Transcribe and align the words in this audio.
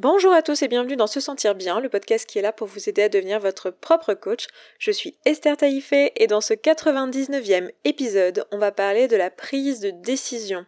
Bonjour 0.00 0.32
à 0.32 0.40
tous 0.40 0.62
et 0.62 0.68
bienvenue 0.68 0.96
dans 0.96 1.06
Se 1.06 1.20
Sentir 1.20 1.54
Bien, 1.54 1.78
le 1.78 1.90
podcast 1.90 2.24
qui 2.24 2.38
est 2.38 2.42
là 2.42 2.52
pour 2.52 2.66
vous 2.66 2.88
aider 2.88 3.02
à 3.02 3.10
devenir 3.10 3.38
votre 3.38 3.68
propre 3.68 4.14
coach. 4.14 4.46
Je 4.78 4.90
suis 4.90 5.14
Esther 5.26 5.58
Taïfé 5.58 6.12
et 6.16 6.26
dans 6.26 6.40
ce 6.40 6.54
99e 6.54 7.70
épisode, 7.84 8.46
on 8.50 8.56
va 8.56 8.72
parler 8.72 9.08
de 9.08 9.16
la 9.16 9.28
prise 9.28 9.80
de 9.80 9.90
décision. 9.90 10.64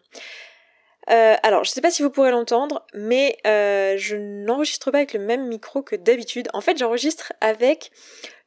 Euh, 1.08 1.34
alors, 1.42 1.64
je 1.64 1.70
ne 1.70 1.72
sais 1.72 1.80
pas 1.80 1.90
si 1.90 2.02
vous 2.02 2.10
pourrez 2.10 2.30
l'entendre, 2.30 2.84
mais 2.92 3.38
euh, 3.46 3.94
je 3.96 4.16
n'enregistre 4.16 4.90
pas 4.90 4.98
avec 4.98 5.14
le 5.14 5.20
même 5.20 5.46
micro 5.46 5.80
que 5.80 5.96
d'habitude. 5.96 6.50
En 6.52 6.60
fait, 6.60 6.76
j'enregistre 6.76 7.32
avec 7.40 7.90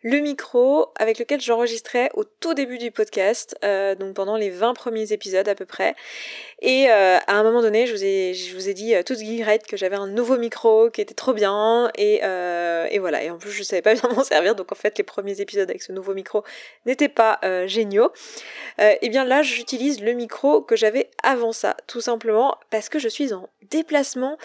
le 0.06 0.20
micro 0.20 0.94
avec 0.98 1.18
lequel 1.18 1.42
j'enregistrais 1.42 2.12
au 2.14 2.24
tout 2.24 2.54
début 2.54 2.78
du 2.78 2.92
podcast, 2.92 3.58
euh, 3.66 3.96
donc 3.96 4.14
pendant 4.14 4.38
les 4.38 4.52
20 4.52 4.76
premiers 4.76 5.12
épisodes 5.12 5.50
à 5.50 5.56
peu 5.56 5.66
près. 5.66 5.96
Et 6.62 6.92
euh, 6.92 7.18
à 7.26 7.34
un 7.34 7.42
moment 7.42 7.64
donné, 7.64 7.88
je 7.88 7.94
vous 8.54 8.70
ai, 8.70 8.74
dit 8.76 8.94
euh, 8.94 9.02
toute 9.02 9.18
guillerette 9.18 9.66
que 9.66 9.76
j'avais 9.76 9.96
un 9.96 10.06
nouveau 10.06 10.38
micro 10.38 10.92
qui 10.92 11.02
était 11.02 11.16
trop 11.16 11.34
bien. 11.34 11.92
Et, 11.98 12.20
voilà, 13.00 13.24
et 13.24 13.32
en 13.32 13.40
plus 13.40 13.50
je 13.50 13.64
savais 13.64 13.82
pas 13.82 13.96
bien 13.96 14.08
m'en 14.16 14.24
servir, 14.24 14.54
donc 14.54 14.72
en 14.72 14.76
fait 14.76 14.96
les 15.00 15.04
premiers 15.04 15.42
épisodes 15.42 15.68
avec 15.68 15.82
ce 15.82 15.92
nouveau 15.92 16.14
micro 16.14 16.44
n'étaient 16.86 17.10
pas 17.10 17.40
géniaux. 17.66 18.12
et 18.78 19.10
bien 19.10 19.26
là, 19.26 19.42
j'utilise 19.42 20.02
le 20.02 20.14
micro 20.14 20.62
que 20.62 20.76
j'avais 20.76 21.10
avant 21.24 21.52
ça, 21.52 21.76
tout 21.88 22.02
simplement 22.02 22.60
parce 22.70 22.90
que 22.90 23.00
je 23.00 23.10
suis 23.10 23.34
en 23.34 23.50
déplacement 23.72 24.38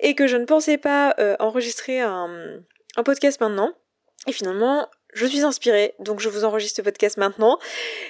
et 0.00 0.14
que 0.14 0.26
je 0.26 0.38
ne 0.38 0.46
pensais 0.46 0.78
pas 0.78 1.14
enregistrer 1.38 2.00
un 2.00 2.62
podcast 3.04 3.42
maintenant. 3.42 3.74
Et 4.26 4.32
finalement, 4.32 4.88
je 5.12 5.26
suis 5.26 5.42
inspirée, 5.42 5.94
donc 5.98 6.20
je 6.20 6.28
vous 6.28 6.44
enregistre 6.44 6.76
ce 6.76 6.82
podcast 6.82 7.18
maintenant. 7.18 7.58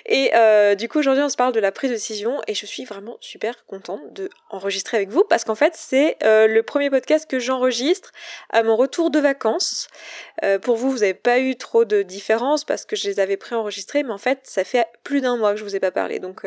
Et 0.07 0.31
euh, 0.35 0.77
du 0.77 0.89
coup, 0.89 1.01
aujourd'hui, 1.01 1.23
on 1.23 1.29
se 1.29 1.37
parle 1.37 1.53
de 1.53 1.59
la 1.59 1.73
prise 1.73 1.91
de 1.91 1.97
décision 1.97 2.41
et 2.47 2.55
je 2.55 2.65
suis 2.65 2.85
vraiment 2.85 3.17
super 3.21 3.67
contente 3.67 4.01
de 4.13 4.31
enregistrer 4.51 4.99
avec 4.99 5.09
vous 5.09 5.25
parce 5.25 5.45
qu'en 5.45 5.57
fait, 5.57 5.75
c'est 5.75 6.17
euh, 6.23 6.47
le 6.47 6.63
premier 6.63 6.91
podcast 6.91 7.29
que 7.29 7.41
j'enregistre 7.41 8.13
à 8.51 8.63
mon 8.63 8.77
retour 8.77 9.11
de 9.11 9.19
vacances. 9.19 9.89
Euh, 10.45 10.61
pour 10.61 10.77
vous, 10.77 10.91
vous 10.91 10.99
n'avez 10.99 11.15
pas 11.15 11.41
eu 11.41 11.57
trop 11.57 11.85
de 11.85 12.03
différence 12.03 12.65
parce 12.65 12.85
que 12.85 12.95
je 12.95 13.09
les 13.09 13.19
avais 13.19 13.37
pré-enregistrés, 13.37 14.05
mais 14.05 14.13
en 14.13 14.19
fait, 14.19 14.39
ça 14.45 14.63
fait 14.63 14.87
plus 15.03 15.21
d'un 15.21 15.37
mois 15.37 15.53
que 15.55 15.59
je 15.59 15.65
vous 15.65 15.75
ai 15.75 15.81
pas 15.81 15.91
parlé. 15.91 16.21
Donc 16.21 16.47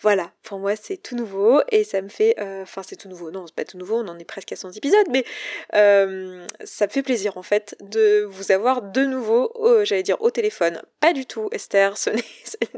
voilà, 0.00 0.30
pour 0.42 0.58
moi, 0.58 0.76
c'est 0.76 0.96
tout 0.96 1.16
nouveau 1.16 1.60
et 1.70 1.84
ça 1.84 2.00
me 2.00 2.08
fait... 2.08 2.36
Enfin, 2.62 2.82
c'est 2.86 2.96
tout 2.96 3.08
nouveau. 3.08 3.30
Non, 3.30 3.46
c'est 3.46 3.54
pas 3.54 3.64
tout 3.64 3.78
nouveau, 3.78 3.96
on 3.96 4.08
en 4.08 4.18
est 4.18 4.24
presque 4.24 4.52
à 4.52 4.56
100 4.56 4.72
épisodes, 4.72 5.06
mais 5.10 5.24
ça 5.72 6.86
me 6.86 6.90
fait 6.90 7.02
plaisir 7.02 7.36
en 7.36 7.42
fait 7.42 7.76
de 7.80 8.24
vous 8.28 8.52
avoir 8.52 8.82
de 8.82 9.04
nouveau 9.04 9.52
j'allais 9.82 10.02
dire 10.02 10.20
au 10.20 10.30
téléphone. 10.30 10.80
Pas 11.00 11.12
du 11.12 11.26
tout, 11.26 11.48
Esther, 11.50 11.96
ce 11.98 12.10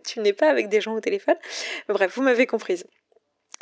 tu 0.04 0.20
n'es 0.20 0.32
pas 0.32 0.48
avec 0.48 0.68
des 0.68 0.80
gens 0.80 0.94
au 0.94 1.00
téléphone. 1.00 1.36
Bref, 1.88 2.12
vous 2.16 2.22
m'avez 2.22 2.46
comprise. 2.46 2.86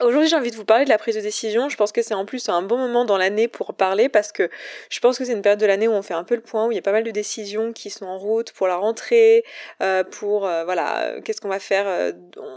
Aujourd'hui, 0.01 0.29
j'ai 0.29 0.35
envie 0.35 0.51
de 0.51 0.57
vous 0.57 0.65
parler 0.65 0.85
de 0.85 0.89
la 0.89 0.99
prise 0.99 1.15
de 1.15 1.21
décision. 1.21 1.69
Je 1.69 1.77
pense 1.77 1.93
que 1.93 2.03
c'est 2.03 2.15
en 2.15 2.25
plus 2.25 2.49
un 2.49 2.63
bon 2.63 2.77
moment 2.77 3.05
dans 3.05 3.17
l'année 3.17 3.47
pour 3.47 3.75
parler 3.75 4.09
parce 4.09 4.33
que 4.33 4.51
je 4.91 4.99
pense 4.99 5.17
que 5.17 5.25
c'est 5.25 5.35
une 5.35 5.41
période 5.41 5.61
de 5.61 5.67
l'année 5.67 5.87
où 5.87 5.93
on 5.93 6.03
fait 6.03 6.15
un 6.15 6.25
peu 6.25 6.35
le 6.35 6.41
point, 6.41 6.67
où 6.67 6.73
il 6.73 6.75
y 6.75 6.79
a 6.79 6.83
pas 6.83 6.91
mal 6.91 7.05
de 7.05 7.13
décisions 7.13 7.73
qui 7.73 7.91
sont 7.91 8.05
en 8.05 8.19
route 8.19 8.51
pour 8.51 8.67
la 8.67 8.75
rentrée, 8.75 9.45
euh, 9.83 10.03
pour 10.03 10.49
euh, 10.49 10.65
voilà, 10.65 11.15
qu'est-ce 11.25 11.41
qu'on 11.41 11.49
va 11.49 11.61
faire. 11.61 11.87
Euh, 11.87 12.11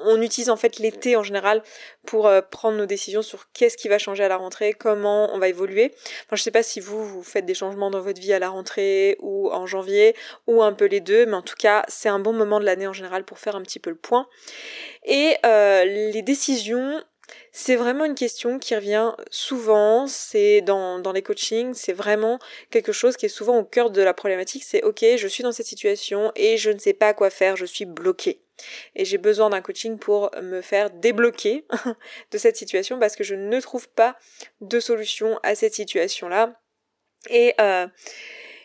on 0.05 0.19
utilise 0.19 0.49
en 0.49 0.57
fait 0.57 0.79
l'été 0.79 1.15
en 1.15 1.21
général 1.21 1.61
pour 2.07 2.25
euh, 2.25 2.41
prendre 2.41 2.75
nos 2.75 2.87
décisions 2.87 3.21
sur 3.21 3.51
qu'est-ce 3.51 3.77
qui 3.77 3.87
va 3.87 3.99
changer 3.99 4.23
à 4.23 4.29
la 4.29 4.37
rentrée, 4.37 4.73
comment 4.73 5.31
on 5.31 5.37
va 5.37 5.47
évoluer. 5.47 5.93
Enfin, 6.25 6.37
je 6.37 6.41
sais 6.41 6.49
pas 6.49 6.63
si 6.63 6.79
vous 6.79 7.05
vous 7.05 7.21
faites 7.21 7.45
des 7.45 7.53
changements 7.53 7.91
dans 7.91 8.01
votre 8.01 8.19
vie 8.19 8.33
à 8.33 8.39
la 8.39 8.49
rentrée 8.49 9.15
ou 9.19 9.51
en 9.51 9.67
janvier 9.67 10.15
ou 10.47 10.63
un 10.63 10.73
peu 10.73 10.85
les 10.85 11.01
deux, 11.01 11.27
mais 11.27 11.35
en 11.35 11.43
tout 11.43 11.55
cas, 11.55 11.83
c'est 11.87 12.09
un 12.09 12.17
bon 12.17 12.33
moment 12.33 12.59
de 12.59 12.65
l'année 12.65 12.87
en 12.87 12.93
général 12.93 13.25
pour 13.25 13.37
faire 13.37 13.55
un 13.55 13.61
petit 13.61 13.79
peu 13.79 13.91
le 13.91 13.95
point. 13.95 14.27
Et 15.05 15.37
euh, 15.45 15.85
les 15.85 16.23
décisions 16.23 16.99
c'est 17.59 17.75
vraiment 17.75 18.05
une 18.05 18.13
question 18.13 18.59
qui 18.59 18.75
revient 18.75 19.13
souvent, 19.31 20.05
c'est 20.05 20.61
dans, 20.61 20.99
dans 20.99 21.11
les 21.11 21.23
coachings, 21.23 21.73
c'est 21.73 21.91
vraiment 21.91 22.37
quelque 22.69 22.91
chose 22.91 23.17
qui 23.17 23.25
est 23.25 23.29
souvent 23.29 23.57
au 23.57 23.63
cœur 23.63 23.89
de 23.89 23.99
la 24.03 24.13
problématique, 24.13 24.63
c'est 24.63 24.83
ok, 24.83 25.03
je 25.17 25.27
suis 25.27 25.41
dans 25.41 25.51
cette 25.51 25.65
situation 25.65 26.31
et 26.35 26.57
je 26.57 26.69
ne 26.69 26.77
sais 26.77 26.93
pas 26.93 27.15
quoi 27.15 27.31
faire, 27.31 27.55
je 27.55 27.65
suis 27.65 27.85
bloquée. 27.85 28.43
Et 28.95 29.05
j'ai 29.05 29.17
besoin 29.17 29.49
d'un 29.49 29.61
coaching 29.61 29.97
pour 29.97 30.29
me 30.39 30.61
faire 30.61 30.91
débloquer 30.91 31.65
de 32.31 32.37
cette 32.37 32.57
situation 32.57 32.99
parce 32.99 33.15
que 33.15 33.23
je 33.23 33.33
ne 33.33 33.59
trouve 33.59 33.89
pas 33.89 34.17
de 34.61 34.79
solution 34.79 35.39
à 35.41 35.55
cette 35.55 35.73
situation-là. 35.73 36.61
Et, 37.31 37.55
euh, 37.59 37.87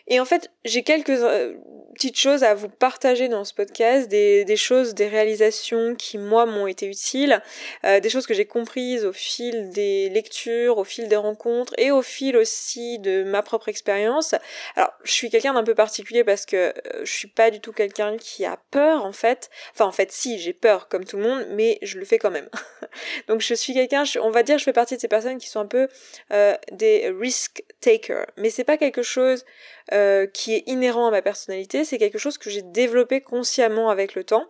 et 0.07 0.19
en 0.19 0.25
fait, 0.25 0.51
j'ai 0.65 0.83
quelques 0.83 1.09
euh, 1.09 1.55
petites 1.93 2.17
choses 2.17 2.43
à 2.43 2.53
vous 2.53 2.67
partager 2.67 3.29
dans 3.29 3.45
ce 3.45 3.53
podcast, 3.53 4.09
des, 4.09 4.43
des 4.43 4.57
choses, 4.57 4.93
des 4.93 5.07
réalisations 5.07 5.95
qui, 5.95 6.17
moi, 6.17 6.45
m'ont 6.45 6.67
été 6.67 6.87
utiles, 6.87 7.41
euh, 7.85 7.99
des 7.99 8.09
choses 8.09 8.27
que 8.27 8.33
j'ai 8.33 8.45
comprises 8.45 9.05
au 9.05 9.13
fil 9.13 9.69
des 9.69 10.09
lectures, 10.09 10.77
au 10.77 10.83
fil 10.83 11.07
des 11.07 11.15
rencontres 11.15 11.73
et 11.77 11.91
au 11.91 12.01
fil 12.01 12.35
aussi 12.35 12.99
de 12.99 13.23
ma 13.23 13.41
propre 13.43 13.69
expérience. 13.69 14.35
Alors, 14.75 14.91
je 15.03 15.11
suis 15.11 15.29
quelqu'un 15.29 15.53
d'un 15.53 15.63
peu 15.63 15.75
particulier 15.75 16.23
parce 16.23 16.45
que 16.45 16.57
euh, 16.57 16.73
je 17.03 17.11
suis 17.11 17.29
pas 17.29 17.51
du 17.51 17.61
tout 17.61 17.71
quelqu'un 17.71 18.17
qui 18.17 18.45
a 18.45 18.59
peur, 18.71 19.05
en 19.05 19.13
fait. 19.13 19.49
Enfin, 19.73 19.85
en 19.85 19.91
fait, 19.93 20.11
si, 20.11 20.39
j'ai 20.39 20.53
peur, 20.53 20.89
comme 20.89 21.05
tout 21.05 21.17
le 21.17 21.23
monde, 21.23 21.45
mais 21.51 21.79
je 21.81 21.97
le 21.97 22.05
fais 22.05 22.17
quand 22.17 22.31
même. 22.31 22.49
Donc, 23.27 23.41
je 23.41 23.53
suis 23.53 23.73
quelqu'un, 23.73 24.03
on 24.21 24.31
va 24.31 24.43
dire, 24.43 24.57
je 24.57 24.65
fais 24.65 24.73
partie 24.73 24.95
de 24.95 25.01
ces 25.01 25.07
personnes 25.07 25.37
qui 25.37 25.47
sont 25.47 25.61
un 25.61 25.65
peu 25.65 25.87
euh, 26.31 26.55
des 26.71 27.09
risk 27.09 27.63
takers. 27.79 28.25
Mais 28.35 28.49
c'est 28.49 28.63
pas 28.63 28.77
quelque 28.77 29.03
chose 29.03 29.45
euh, 29.93 30.25
qui 30.25 30.55
est 30.55 30.63
inhérent 30.67 31.07
à 31.07 31.11
ma 31.11 31.21
personnalité, 31.21 31.85
c'est 31.85 31.97
quelque 31.97 32.17
chose 32.17 32.37
que 32.37 32.49
j'ai 32.49 32.61
développé 32.61 33.21
consciemment 33.21 33.89
avec 33.89 34.15
le 34.15 34.23
temps 34.23 34.47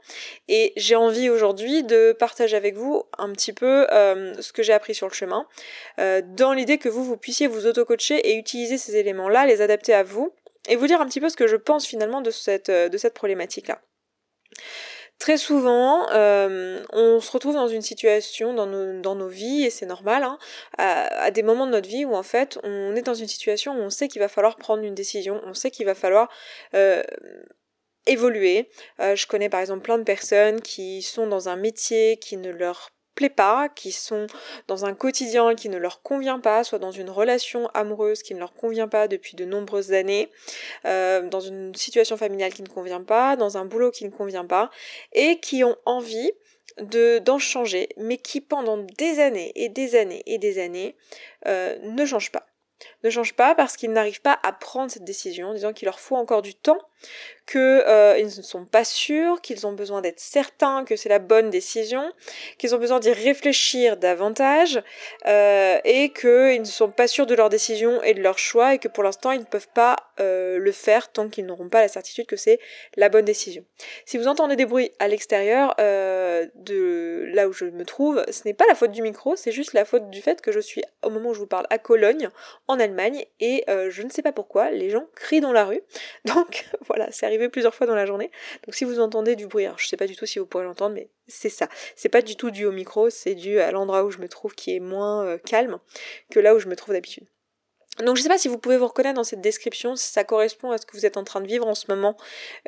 et 0.47 0.71
j'ai 0.77 0.95
envie 0.95 1.29
aujourd'hui 1.29 1.83
de 1.83 2.13
partager 2.13 2.55
avec 2.55 2.75
vous 2.75 3.03
un 3.17 3.31
petit 3.33 3.51
peu 3.51 3.85
euh, 3.91 4.33
ce 4.41 4.53
que 4.53 4.63
j'ai 4.63 4.73
appris 4.73 4.95
sur 4.95 5.07
le 5.07 5.13
chemin 5.13 5.45
euh, 5.99 6.21
dans 6.25 6.53
l'idée 6.53 6.77
que 6.77 6.87
vous 6.87 7.03
vous 7.03 7.17
puissiez 7.17 7.47
vous 7.47 7.67
auto-coacher 7.67 8.29
et 8.29 8.37
utiliser 8.37 8.77
ces 8.77 8.95
éléments-là, 8.95 9.45
les 9.45 9.61
adapter 9.61 9.93
à 9.93 10.03
vous 10.03 10.33
et 10.69 10.77
vous 10.77 10.87
dire 10.87 11.01
un 11.01 11.05
petit 11.07 11.19
peu 11.19 11.27
ce 11.27 11.35
que 11.35 11.47
je 11.47 11.57
pense 11.57 11.85
finalement 11.85 12.21
de 12.21 12.31
cette, 12.31 12.71
de 12.71 12.97
cette 12.97 13.13
problématique-là. 13.13 13.81
Très 15.23 15.37
souvent, 15.37 16.11
euh, 16.11 16.83
on 16.91 17.21
se 17.21 17.31
retrouve 17.31 17.53
dans 17.53 17.69
une 17.69 17.81
situation 17.81 18.53
dans 18.53 18.65
nos, 18.65 19.27
vies, 19.29 19.63
et 19.63 19.69
c'est 19.69 19.85
normal, 19.85 20.21
hein, 20.23 20.37
à, 20.77 21.03
à, 21.23 21.31
des 21.31 21.43
moments 21.43 21.65
de 21.65 21.71
notre 21.71 21.87
vie 21.87 22.03
où 22.03 22.13
en 22.13 22.23
fait 22.23 22.59
on 22.63 22.93
est 22.93 23.03
dans 23.03 23.13
une 23.13 23.29
situation 23.29 23.71
où 23.71 23.81
on 23.81 23.89
sait 23.89 24.09
qu'il 24.09 24.19
va 24.19 24.27
falloir 24.27 24.57
prendre 24.57 24.83
une 24.83 24.95
décision, 24.95 25.39
on 25.45 25.53
sait 25.53 25.71
qu'il 25.71 25.85
va 25.85 25.95
falloir 25.95 26.27
euh, 26.73 27.03
évoluer. 28.05 28.69
Euh, 28.99 29.15
je 29.15 29.25
connais 29.25 29.47
par 29.47 29.61
exemple 29.61 29.83
plein 29.83 29.97
de 29.97 30.03
personnes 30.03 30.59
qui 30.59 31.01
sont 31.01 31.25
dans 31.25 31.47
un 31.47 31.55
métier 31.55 32.17
qui 32.17 32.35
ne 32.35 32.51
leur 32.51 32.91
plaît 33.15 33.29
pas, 33.29 33.69
qui 33.69 33.91
sont 33.91 34.27
dans 34.67 34.85
un 34.85 34.93
quotidien 34.93 35.55
qui 35.55 35.69
ne 35.69 35.77
leur 35.77 36.01
convient 36.01 36.39
pas, 36.39 36.63
soit 36.63 36.79
dans 36.79 36.91
une 36.91 37.09
relation 37.09 37.67
amoureuse 37.73 38.23
qui 38.23 38.33
ne 38.33 38.39
leur 38.39 38.53
convient 38.53 38.87
pas 38.87 39.07
depuis 39.07 39.35
de 39.35 39.45
nombreuses 39.45 39.93
années, 39.93 40.29
euh, 40.85 41.27
dans 41.27 41.39
une 41.39 41.73
situation 41.75 42.17
familiale 42.17 42.53
qui 42.53 42.63
ne 42.63 42.69
convient 42.69 43.03
pas, 43.03 43.35
dans 43.35 43.57
un 43.57 43.65
boulot 43.65 43.91
qui 43.91 44.05
ne 44.05 44.11
convient 44.11 44.45
pas, 44.45 44.69
et 45.13 45.39
qui 45.39 45.63
ont 45.63 45.77
envie 45.85 46.31
de 46.79 47.19
d'en 47.19 47.37
changer, 47.37 47.89
mais 47.97 48.17
qui 48.17 48.41
pendant 48.41 48.77
des 48.77 49.19
années 49.19 49.51
et 49.55 49.69
des 49.69 49.95
années 49.95 50.23
et 50.25 50.37
des 50.37 50.59
années 50.59 50.95
euh, 51.45 51.77
ne 51.83 52.05
changent 52.05 52.31
pas. 52.31 52.47
Ne 53.03 53.09
changent 53.09 53.35
pas 53.35 53.55
parce 53.55 53.77
qu'ils 53.77 53.91
n'arrivent 53.91 54.21
pas 54.21 54.39
à 54.43 54.51
prendre 54.51 54.91
cette 54.91 55.03
décision 55.03 55.49
en 55.49 55.53
disant 55.53 55.73
qu'il 55.73 55.85
leur 55.85 55.99
faut 55.99 56.15
encore 56.15 56.41
du 56.41 56.55
temps, 56.55 56.79
qu'ils 57.45 57.59
euh, 57.61 58.23
ne 58.23 58.29
sont 58.29 58.65
pas 58.65 58.85
sûrs, 58.85 59.41
qu'ils 59.41 59.67
ont 59.67 59.73
besoin 59.73 60.01
d'être 60.01 60.19
certains 60.19 60.85
que 60.85 60.95
c'est 60.95 61.09
la 61.09 61.19
bonne 61.19 61.49
décision, 61.49 62.11
qu'ils 62.57 62.73
ont 62.73 62.77
besoin 62.77 62.99
d'y 62.99 63.11
réfléchir 63.11 63.97
davantage 63.97 64.81
euh, 65.27 65.77
et 65.83 66.09
qu'ils 66.13 66.61
ne 66.61 66.65
sont 66.65 66.89
pas 66.89 67.07
sûrs 67.07 67.25
de 67.25 67.35
leur 67.35 67.49
décision 67.49 68.01
et 68.03 68.13
de 68.13 68.21
leur 68.21 68.39
choix 68.39 68.73
et 68.73 68.79
que 68.79 68.87
pour 68.87 69.03
l'instant 69.03 69.31
ils 69.31 69.41
ne 69.41 69.45
peuvent 69.45 69.67
pas 69.73 69.97
euh, 70.19 70.57
le 70.57 70.71
faire 70.71 71.11
tant 71.11 71.27
qu'ils 71.27 71.45
n'auront 71.45 71.69
pas 71.69 71.81
la 71.81 71.89
certitude 71.89 72.27
que 72.27 72.37
c'est 72.37 72.59
la 72.95 73.09
bonne 73.09 73.25
décision. 73.25 73.65
Si 74.05 74.17
vous 74.17 74.27
entendez 74.27 74.55
des 74.55 74.65
bruits 74.65 74.91
à 74.99 75.07
l'extérieur 75.07 75.75
de 75.77 77.25
là 77.33 77.47
où 77.47 77.53
je 77.53 77.65
me 77.65 77.83
trouve, 77.83 78.23
ce 78.31 78.41
n'est 78.45 78.53
pas 78.53 78.65
la 78.67 78.75
faute 78.75 78.91
du 78.91 79.01
micro, 79.01 79.35
c'est 79.35 79.51
juste 79.51 79.73
la 79.73 79.85
faute 79.85 80.09
du 80.09 80.21
fait 80.21 80.41
que 80.41 80.51
je 80.51 80.59
suis 80.59 80.83
au 81.03 81.09
moment 81.09 81.29
où 81.29 81.33
je 81.33 81.39
vous 81.39 81.47
parle 81.47 81.65
à 81.69 81.77
Cologne, 81.77 82.29
en 82.67 82.79
Allemagne, 82.79 83.25
et 83.39 83.65
je 83.67 84.01
ne 84.01 84.09
sais 84.09 84.21
pas 84.21 84.31
pourquoi, 84.31 84.71
les 84.71 84.89
gens 84.89 85.05
crient 85.15 85.41
dans 85.41 85.51
la 85.51 85.65
rue. 85.65 85.81
Donc 86.25 86.65
voilà, 86.81 86.92
c'est 87.11 87.25
arrivé 87.25 87.49
plusieurs 87.49 87.73
fois 87.75 87.87
dans 87.87 87.95
la 87.95 88.05
journée. 88.05 88.31
Donc 88.65 88.75
si 88.75 88.83
vous 88.83 88.99
entendez 88.99 89.35
du 89.35 89.47
bruit, 89.47 89.65
alors 89.65 89.79
je 89.79 89.87
sais 89.87 89.97
pas 89.97 90.07
du 90.07 90.15
tout 90.15 90.25
si 90.25 90.39
vous 90.39 90.45
pourrez 90.45 90.63
l'entendre, 90.63 90.95
mais 90.95 91.09
c'est 91.27 91.49
ça. 91.49 91.69
C'est 91.95 92.09
pas 92.09 92.21
du 92.21 92.35
tout 92.35 92.51
dû 92.51 92.65
au 92.65 92.71
micro, 92.71 93.09
c'est 93.09 93.35
dû 93.35 93.59
à 93.59 93.71
l'endroit 93.71 94.03
où 94.03 94.11
je 94.11 94.19
me 94.19 94.27
trouve 94.27 94.55
qui 94.55 94.75
est 94.75 94.79
moins 94.79 95.25
euh, 95.25 95.37
calme 95.37 95.79
que 96.31 96.39
là 96.39 96.55
où 96.55 96.59
je 96.59 96.67
me 96.67 96.75
trouve 96.75 96.93
d'habitude. 96.93 97.25
Donc 97.99 98.17
je 98.17 98.23
sais 98.23 98.29
pas 98.29 98.39
si 98.39 98.47
vous 98.47 98.57
pouvez 98.57 98.77
vous 98.77 98.87
reconnaître 98.87 99.15
dans 99.15 99.23
cette 99.23 99.41
description, 99.41 99.95
si 99.95 100.11
ça 100.11 100.23
correspond 100.23 100.71
à 100.71 100.79
ce 100.79 100.85
que 100.85 100.97
vous 100.97 101.05
êtes 101.05 101.15
en 101.15 101.23
train 101.23 101.41
de 101.41 101.47
vivre 101.47 101.67
en 101.67 101.75
ce 101.75 101.85
moment, 101.89 102.17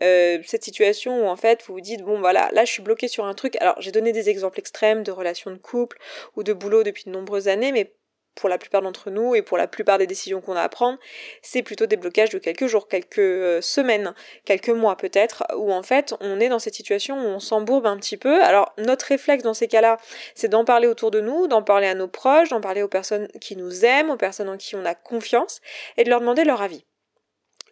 euh, 0.04 0.38
cette 0.45 0.63
situation 0.63 1.25
où 1.25 1.27
en 1.27 1.36
fait 1.36 1.63
vous 1.66 1.74
vous 1.74 1.81
dites 1.81 2.04
bon 2.04 2.19
voilà 2.19 2.50
là 2.51 2.63
je 2.63 2.72
suis 2.72 2.83
bloquée 2.83 3.07
sur 3.07 3.25
un 3.25 3.33
truc. 3.33 3.56
Alors 3.60 3.75
j'ai 3.81 3.92
donné 3.92 4.12
des 4.12 4.30
exemples 4.30 4.60
extrêmes 4.60 5.01
de 5.01 5.12
relations 5.12 5.50
de 5.50 5.57
couple 5.57 5.98
ou 6.36 6.44
de 6.44 6.54
boulot 6.54 6.83
depuis 6.83 7.06
de 7.06 7.10
nombreuses 7.10 7.48
années, 7.48 7.72
mais 7.72 7.92
pour 8.36 8.50
la 8.50 8.58
plupart 8.58 8.82
d'entre 8.82 9.10
nous 9.10 9.36
et 9.36 9.42
pour 9.42 9.58
la 9.58 9.68
plupart 9.68 9.98
des 9.98 10.08
décisions 10.08 10.42
qu'on 10.42 10.56
a 10.56 10.62
à 10.62 10.70
prendre, 10.70 11.00
c'est 11.42 11.64
plutôt 11.64 11.86
des 11.86 11.96
blocages 11.96 12.30
de 12.30 12.38
quelques 12.38 12.68
jours, 12.68 12.88
quelques 12.88 13.20
euh, 13.20 13.62
semaines, 13.62 14.14
quelques 14.44 14.70
mois 14.70 14.98
peut-être, 14.98 15.44
où 15.58 15.72
en 15.72 15.84
fait 15.84 16.14
on 16.20 16.40
est 16.40 16.50
dans 16.50 16.60
cette 16.60 16.76
situation 16.76 17.18
où 17.18 17.28
on 17.28 17.40
s'embourbe 17.40 17.88
un 17.88 17.98
petit 17.98 18.18
peu. 18.18 18.44
Alors 18.44 18.74
notre 18.78 19.08
réflexe 19.08 19.44
dans 19.44 19.54
ces 19.54 19.68
cas-là, 19.68 19.98
c'est 20.36 20.50
d'en 20.50 20.66
parler 20.66 20.88
autour 20.88 21.12
de 21.12 21.22
nous, 21.22 21.48
d'en 21.48 21.64
parler 21.64 21.88
à 21.88 21.96
nos 21.96 22.08
proches, 22.08 22.50
d'en 22.50 22.62
parler 22.62 22.84
aux 22.84 22.88
personnes 22.88 23.28
qui 23.42 23.56
nous 23.56 23.86
aiment, 23.86 24.12
aux 24.12 24.18
personnes 24.18 24.50
en 24.50 24.58
qui 24.58 24.76
on 24.76 24.86
a 24.86 24.94
confiance, 24.94 25.62
et 25.98 26.04
de 26.04 26.10
leur 26.10 26.20
demander 26.20 26.44
leur 26.44 26.62
avis. 26.62 26.86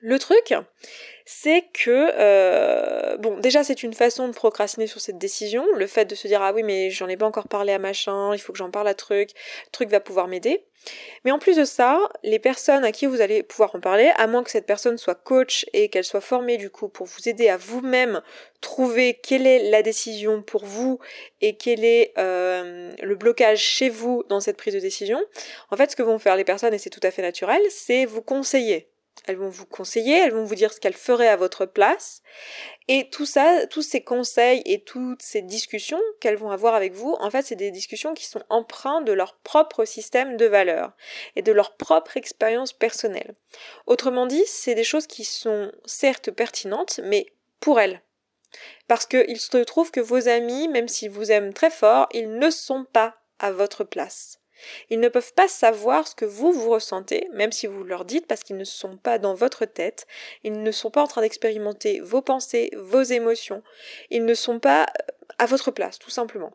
Le 0.05 0.19
truc, 0.19 0.53
c'est 1.25 1.65
que 1.73 2.11
euh, 2.17 3.17
bon 3.17 3.37
déjà 3.39 3.63
c'est 3.63 3.83
une 3.83 3.93
façon 3.93 4.27
de 4.27 4.33
procrastiner 4.33 4.87
sur 4.87 5.01
cette 5.01 5.17
décision, 5.17 5.65
le 5.75 5.87
fait 5.87 6.05
de 6.05 6.15
se 6.15 6.27
dire 6.27 6.41
ah 6.41 6.53
oui 6.53 6.63
mais 6.63 6.89
j'en 6.89 7.07
ai 7.07 7.17
pas 7.17 7.25
encore 7.25 7.47
parlé 7.47 7.73
à 7.73 7.79
machin, 7.79 8.33
il 8.33 8.39
faut 8.39 8.51
que 8.51 8.57
j'en 8.57 8.71
parle 8.71 8.87
à 8.87 8.93
truc, 8.93 9.31
truc 9.71 9.89
va 9.89 9.99
pouvoir 9.99 10.27
m'aider. 10.27 10.65
Mais 11.23 11.31
en 11.31 11.39
plus 11.39 11.55
de 11.55 11.63
ça, 11.63 11.97
les 12.23 12.39
personnes 12.39 12.83
à 12.83 12.91
qui 12.91 13.05
vous 13.05 13.21
allez 13.21 13.41
pouvoir 13.43 13.73
en 13.75 13.79
parler, 13.79 14.11
à 14.17 14.27
moins 14.27 14.43
que 14.43 14.51
cette 14.51 14.65
personne 14.65 14.97
soit 14.97 15.15
coach 15.15 15.65
et 15.71 15.89
qu'elle 15.89 16.03
soit 16.03 16.21
formée 16.21 16.57
du 16.57 16.69
coup 16.69 16.89
pour 16.89 17.07
vous 17.07 17.29
aider 17.29 17.47
à 17.47 17.55
vous-même 17.55 18.21
trouver 18.59 19.13
quelle 19.13 19.47
est 19.47 19.69
la 19.69 19.81
décision 19.81 20.41
pour 20.41 20.65
vous 20.65 20.99
et 21.41 21.55
quel 21.55 21.85
est 21.85 22.13
euh, 22.17 22.91
le 23.01 23.15
blocage 23.15 23.61
chez 23.61 23.89
vous 23.89 24.23
dans 24.29 24.39
cette 24.39 24.57
prise 24.57 24.73
de 24.73 24.79
décision, 24.79 25.21
en 25.71 25.77
fait 25.77 25.91
ce 25.91 25.95
que 25.95 26.03
vont 26.03 26.19
faire 26.19 26.35
les 26.35 26.43
personnes, 26.43 26.73
et 26.73 26.77
c'est 26.77 26.89
tout 26.89 26.99
à 27.03 27.11
fait 27.11 27.21
naturel, 27.21 27.61
c'est 27.69 28.05
vous 28.05 28.21
conseiller 28.21 28.92
elles 29.25 29.37
vont 29.37 29.49
vous 29.49 29.65
conseiller, 29.65 30.17
elles 30.17 30.33
vont 30.33 30.43
vous 30.43 30.55
dire 30.55 30.73
ce 30.73 30.79
qu'elles 30.79 30.93
feraient 30.93 31.29
à 31.29 31.35
votre 31.35 31.65
place. 31.65 32.21
Et 32.87 33.09
tout 33.09 33.25
ça, 33.25 33.67
tous 33.67 33.81
ces 33.81 34.03
conseils 34.03 34.61
et 34.65 34.83
toutes 34.83 35.21
ces 35.21 35.41
discussions 35.41 36.01
qu'elles 36.19 36.35
vont 36.35 36.51
avoir 36.51 36.75
avec 36.75 36.93
vous, 36.93 37.15
en 37.19 37.29
fait, 37.29 37.43
c'est 37.43 37.55
des 37.55 37.71
discussions 37.71 38.13
qui 38.13 38.25
sont 38.25 38.43
empreintes 38.49 39.05
de 39.05 39.13
leur 39.13 39.37
propre 39.37 39.85
système 39.85 40.37
de 40.37 40.45
valeurs 40.45 40.91
et 41.35 41.41
de 41.41 41.51
leur 41.51 41.77
propre 41.77 42.17
expérience 42.17 42.73
personnelle. 42.73 43.35
Autrement 43.85 44.25
dit, 44.25 44.43
c'est 44.45 44.75
des 44.75 44.83
choses 44.83 45.07
qui 45.07 45.23
sont 45.23 45.71
certes 45.85 46.31
pertinentes, 46.31 46.99
mais 47.03 47.27
pour 47.59 47.79
elles. 47.79 48.01
Parce 48.87 49.05
qu'il 49.05 49.39
se 49.39 49.57
trouve 49.63 49.91
que 49.91 50.01
vos 50.01 50.27
amis, 50.27 50.67
même 50.67 50.87
s'ils 50.87 51.09
vous 51.09 51.31
aiment 51.31 51.53
très 51.53 51.71
fort, 51.71 52.07
ils 52.11 52.37
ne 52.37 52.49
sont 52.49 52.85
pas 52.85 53.15
à 53.39 53.51
votre 53.51 53.83
place. 53.83 54.42
Ils 54.89 54.99
ne 54.99 55.09
peuvent 55.09 55.33
pas 55.33 55.47
savoir 55.47 56.07
ce 56.07 56.15
que 56.15 56.25
vous 56.25 56.51
vous 56.51 56.69
ressentez, 56.69 57.27
même 57.33 57.51
si 57.51 57.67
vous 57.67 57.83
leur 57.83 58.05
dites, 58.05 58.27
parce 58.27 58.43
qu'ils 58.43 58.57
ne 58.57 58.63
sont 58.63 58.97
pas 58.97 59.17
dans 59.17 59.33
votre 59.33 59.65
tête, 59.65 60.07
ils 60.43 60.61
ne 60.61 60.71
sont 60.71 60.91
pas 60.91 61.01
en 61.01 61.07
train 61.07 61.21
d'expérimenter 61.21 61.99
vos 61.99 62.21
pensées, 62.21 62.71
vos 62.77 63.01
émotions, 63.01 63.63
ils 64.09 64.25
ne 64.25 64.33
sont 64.33 64.59
pas 64.59 64.83
euh, 64.83 65.11
à 65.39 65.45
votre 65.45 65.71
place, 65.71 65.99
tout 65.99 66.09
simplement. 66.09 66.51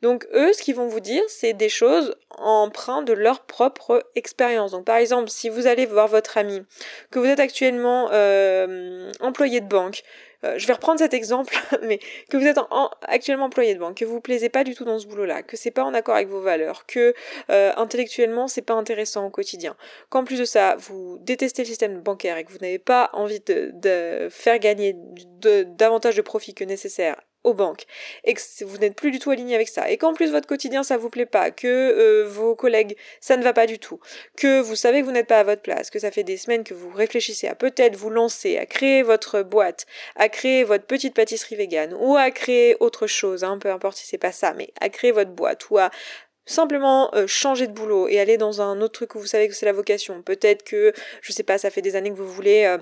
Donc 0.00 0.26
eux, 0.32 0.52
ce 0.52 0.62
qu'ils 0.62 0.74
vont 0.74 0.86
vous 0.86 1.00
dire, 1.00 1.22
c'est 1.28 1.52
des 1.52 1.68
choses 1.68 2.16
empreintes 2.30 3.04
de 3.04 3.12
leur 3.12 3.40
propre 3.40 4.04
expérience. 4.14 4.72
Donc 4.72 4.84
par 4.84 4.96
exemple, 4.96 5.28
si 5.28 5.48
vous 5.48 5.66
allez 5.66 5.86
voir 5.86 6.08
votre 6.08 6.38
ami, 6.38 6.64
que 7.10 7.18
vous 7.18 7.26
êtes 7.26 7.40
actuellement 7.40 8.08
euh, 8.12 9.10
employé 9.20 9.60
de 9.60 9.68
banque, 9.68 10.02
euh, 10.44 10.58
je 10.58 10.66
vais 10.66 10.72
reprendre 10.72 10.98
cet 10.98 11.14
exemple, 11.14 11.54
mais 11.82 11.98
que 12.30 12.36
vous 12.36 12.46
êtes 12.46 12.58
actuellement 13.02 13.46
employé 13.46 13.74
de 13.74 13.78
banque, 13.78 13.96
que 13.96 14.04
vous 14.04 14.20
plaisez 14.20 14.48
pas 14.48 14.64
du 14.64 14.74
tout 14.74 14.84
dans 14.84 14.98
ce 14.98 15.06
boulot-là, 15.06 15.42
que 15.42 15.56
c'est 15.56 15.70
pas 15.70 15.84
en 15.84 15.94
accord 15.94 16.16
avec 16.16 16.28
vos 16.28 16.40
valeurs, 16.40 16.86
que 16.86 17.14
euh, 17.50 17.72
intellectuellement 17.76 18.48
c'est 18.48 18.62
pas 18.62 18.74
intéressant 18.74 19.26
au 19.26 19.30
quotidien, 19.30 19.76
qu'en 20.08 20.24
plus 20.24 20.38
de 20.38 20.44
ça 20.44 20.76
vous 20.76 21.18
détestez 21.20 21.62
le 21.62 21.68
système 21.68 22.00
bancaire 22.00 22.36
et 22.36 22.44
que 22.44 22.52
vous 22.52 22.58
n'avez 22.58 22.78
pas 22.78 23.10
envie 23.12 23.40
de, 23.40 23.70
de 23.74 24.28
faire 24.30 24.58
gagner 24.58 24.96
davantage 25.76 26.16
de 26.16 26.22
profit 26.22 26.54
que 26.54 26.64
nécessaire 26.64 27.16
aux 27.44 27.54
banques 27.54 27.84
et 28.24 28.34
que 28.34 28.64
vous 28.64 28.78
n'êtes 28.78 28.94
plus 28.94 29.10
du 29.10 29.18
tout 29.18 29.30
aligné 29.30 29.54
avec 29.54 29.68
ça 29.68 29.90
et 29.90 29.98
qu'en 29.98 30.14
plus 30.14 30.30
votre 30.30 30.46
quotidien 30.46 30.82
ça 30.82 30.96
vous 30.96 31.10
plaît 31.10 31.26
pas, 31.26 31.50
que 31.50 31.66
euh, 31.66 32.26
vos 32.28 32.54
collègues 32.54 32.96
ça 33.20 33.36
ne 33.36 33.42
va 33.42 33.52
pas 33.52 33.66
du 33.66 33.78
tout, 33.78 34.00
que 34.36 34.60
vous 34.60 34.76
savez 34.76 35.00
que 35.00 35.06
vous 35.06 35.12
n'êtes 35.12 35.26
pas 35.26 35.40
à 35.40 35.44
votre 35.44 35.62
place, 35.62 35.90
que 35.90 35.98
ça 35.98 36.10
fait 36.10 36.24
des 36.24 36.36
semaines 36.36 36.64
que 36.64 36.74
vous 36.74 36.90
réfléchissez 36.90 37.48
à 37.48 37.54
peut-être 37.54 37.96
vous 37.96 38.10
lancer, 38.10 38.58
à 38.58 38.66
créer 38.66 39.02
votre 39.02 39.42
boîte, 39.42 39.86
à 40.16 40.28
créer 40.28 40.64
votre 40.64 40.84
petite 40.84 41.14
pâtisserie 41.14 41.56
végane 41.56 41.94
ou 41.98 42.16
à 42.16 42.30
créer 42.30 42.76
autre 42.80 43.06
chose, 43.06 43.44
hein, 43.44 43.58
peu 43.58 43.70
importe 43.70 43.96
si 43.96 44.06
c'est 44.06 44.18
pas 44.18 44.32
ça, 44.32 44.54
mais 44.54 44.72
à 44.80 44.88
créer 44.88 45.12
votre 45.12 45.30
boîte 45.30 45.70
ou 45.70 45.78
à 45.78 45.90
simplement 46.44 47.14
euh, 47.14 47.26
changer 47.26 47.66
de 47.66 47.72
boulot 47.72 48.08
et 48.08 48.18
aller 48.18 48.36
dans 48.36 48.60
un 48.60 48.80
autre 48.80 48.94
truc 48.94 49.14
où 49.14 49.20
vous 49.20 49.26
savez 49.26 49.48
que 49.48 49.54
c'est 49.54 49.66
la 49.66 49.72
vocation. 49.72 50.22
Peut-être 50.22 50.64
que, 50.64 50.92
je 51.20 51.32
sais 51.32 51.42
pas, 51.42 51.58
ça 51.58 51.70
fait 51.70 51.82
des 51.82 51.96
années 51.96 52.10
que 52.10 52.16
vous 52.16 52.28
voulez 52.28 52.64
euh, 52.64 52.78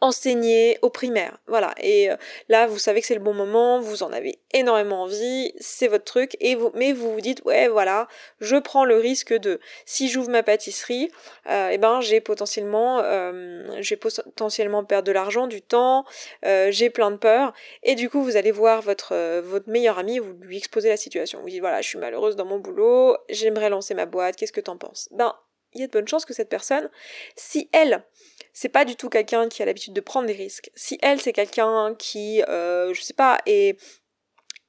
enseigner 0.00 0.78
au 0.82 0.90
primaire. 0.90 1.38
Voilà. 1.46 1.74
Et 1.80 2.10
euh, 2.10 2.16
là, 2.48 2.66
vous 2.66 2.78
savez 2.78 3.00
que 3.00 3.06
c'est 3.06 3.14
le 3.14 3.20
bon 3.20 3.34
moment, 3.34 3.80
vous 3.80 4.02
en 4.02 4.12
avez 4.12 4.38
énormément 4.52 5.02
envie, 5.02 5.52
c'est 5.58 5.88
votre 5.88 6.04
truc, 6.04 6.36
et 6.40 6.54
vous, 6.54 6.70
mais 6.74 6.92
vous 6.92 7.12
vous 7.12 7.20
dites, 7.20 7.42
ouais, 7.44 7.68
voilà, 7.68 8.08
je 8.40 8.56
prends 8.56 8.84
le 8.84 8.96
risque 8.96 9.32
de, 9.34 9.60
si 9.84 10.08
j'ouvre 10.08 10.30
ma 10.30 10.42
pâtisserie, 10.42 11.10
euh, 11.48 11.70
eh 11.72 11.78
ben, 11.78 12.00
j'ai 12.00 12.20
potentiellement, 12.20 13.00
euh, 13.02 13.64
j'ai 13.80 13.96
potentiellement 13.96 14.84
perdre 14.84 15.06
de 15.06 15.12
l'argent, 15.12 15.46
du 15.46 15.62
temps, 15.62 16.04
euh, 16.44 16.68
j'ai 16.70 16.90
plein 16.90 17.10
de 17.10 17.16
peur, 17.16 17.52
et 17.82 17.94
du 17.94 18.08
coup, 18.08 18.22
vous 18.22 18.36
allez 18.36 18.52
voir 18.52 18.82
votre, 18.82 19.40
votre 19.40 19.68
meilleur 19.68 19.98
ami, 19.98 20.18
vous 20.18 20.34
lui 20.40 20.56
exposez 20.56 20.88
la 20.88 20.96
situation. 20.96 21.40
Vous 21.40 21.50
dites, 21.50 21.60
voilà, 21.60 21.82
je 21.82 21.88
suis 21.88 21.98
malheureuse 21.98 22.36
dans 22.36 22.46
mon 22.46 22.58
boulot, 22.58 23.16
j'aimerais 23.28 23.70
lancer 23.70 23.94
ma 23.94 24.06
boîte, 24.06 24.36
qu'est-ce 24.36 24.52
que 24.52 24.60
t'en 24.60 24.76
penses? 24.76 25.08
Ben, 25.12 25.34
il 25.76 25.80
y 25.80 25.84
a 25.84 25.86
de 25.86 25.92
bonnes 25.92 26.08
chances 26.08 26.24
que 26.24 26.34
cette 26.34 26.48
personne, 26.48 26.90
si 27.36 27.68
elle, 27.72 28.04
c'est 28.52 28.68
pas 28.68 28.84
du 28.84 28.96
tout 28.96 29.08
quelqu'un 29.08 29.48
qui 29.48 29.62
a 29.62 29.66
l'habitude 29.66 29.92
de 29.92 30.00
prendre 30.00 30.26
des 30.26 30.32
risques, 30.32 30.70
si 30.74 30.98
elle, 31.02 31.20
c'est 31.20 31.32
quelqu'un 31.32 31.94
qui, 31.98 32.42
euh, 32.48 32.92
je 32.94 33.02
sais 33.02 33.14
pas, 33.14 33.38
est 33.46 33.78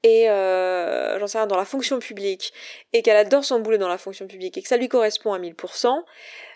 et 0.03 0.29
euh, 0.29 1.17
j'en 1.19 1.27
sais 1.27 1.37
rien, 1.39 1.47
dans 1.47 1.57
la 1.57 1.65
fonction 1.65 1.99
publique, 1.99 2.53
et 2.93 3.01
qu'elle 3.01 3.17
adore 3.17 3.43
son 3.43 3.59
boulot 3.59 3.77
dans 3.77 3.87
la 3.87 3.97
fonction 3.97 4.27
publique, 4.27 4.57
et 4.57 4.61
que 4.61 4.67
ça 4.67 4.77
lui 4.77 4.87
correspond 4.87 5.33
à 5.33 5.39
1000%, 5.39 6.03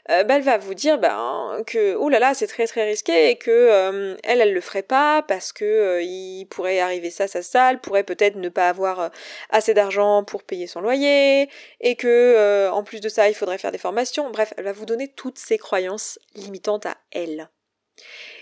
euh, 0.10 0.24
bah, 0.24 0.36
elle 0.38 0.42
va 0.42 0.58
vous 0.58 0.74
dire 0.74 0.98
ben, 0.98 1.62
que 1.68 1.96
oh 1.96 2.10
là 2.10 2.20
là 2.20 2.34
c'est 2.34 2.48
très 2.48 2.66
très 2.68 2.86
risqué 2.86 3.30
et 3.30 3.36
que 3.36 3.52
euh, 3.52 4.16
elle 4.24 4.42
elle 4.42 4.54
le 4.54 4.62
ferait 4.62 4.82
pas 4.82 5.22
parce 5.22 5.54
que 5.54 5.66
euh, 5.66 6.02
il 6.02 6.46
pourrait 6.50 6.80
arriver 6.80 7.12
ça 7.12 7.28
ça 7.28 7.44
ça, 7.44 7.72
elle 7.72 7.80
pourrait 7.80 8.04
peut-être 8.04 8.36
ne 8.36 8.50
pas 8.50 8.70
avoir 8.70 9.12
assez 9.50 9.74
d'argent 9.74 10.24
pour 10.24 10.44
payer 10.44 10.68
son 10.68 10.82
loyer 10.82 11.50
et 11.80 11.96
que 11.96 12.70
en 12.72 12.84
plus 12.84 13.02
de 13.02 13.10
ça 13.10 13.30
il 13.30 13.36
faudrait 13.36 13.58
faire 13.58 13.72
des 13.72 13.78
formations. 13.78 14.30
Bref, 14.32 14.54
elle 14.58 14.66
va 14.66 14.74
vous 14.74 14.86
donner 14.86 15.08
toutes 15.10 15.38
ses 15.38 15.58
croyances 15.58 16.20
limitantes 16.36 16.86
à 16.86 16.98
elle. 17.12 17.50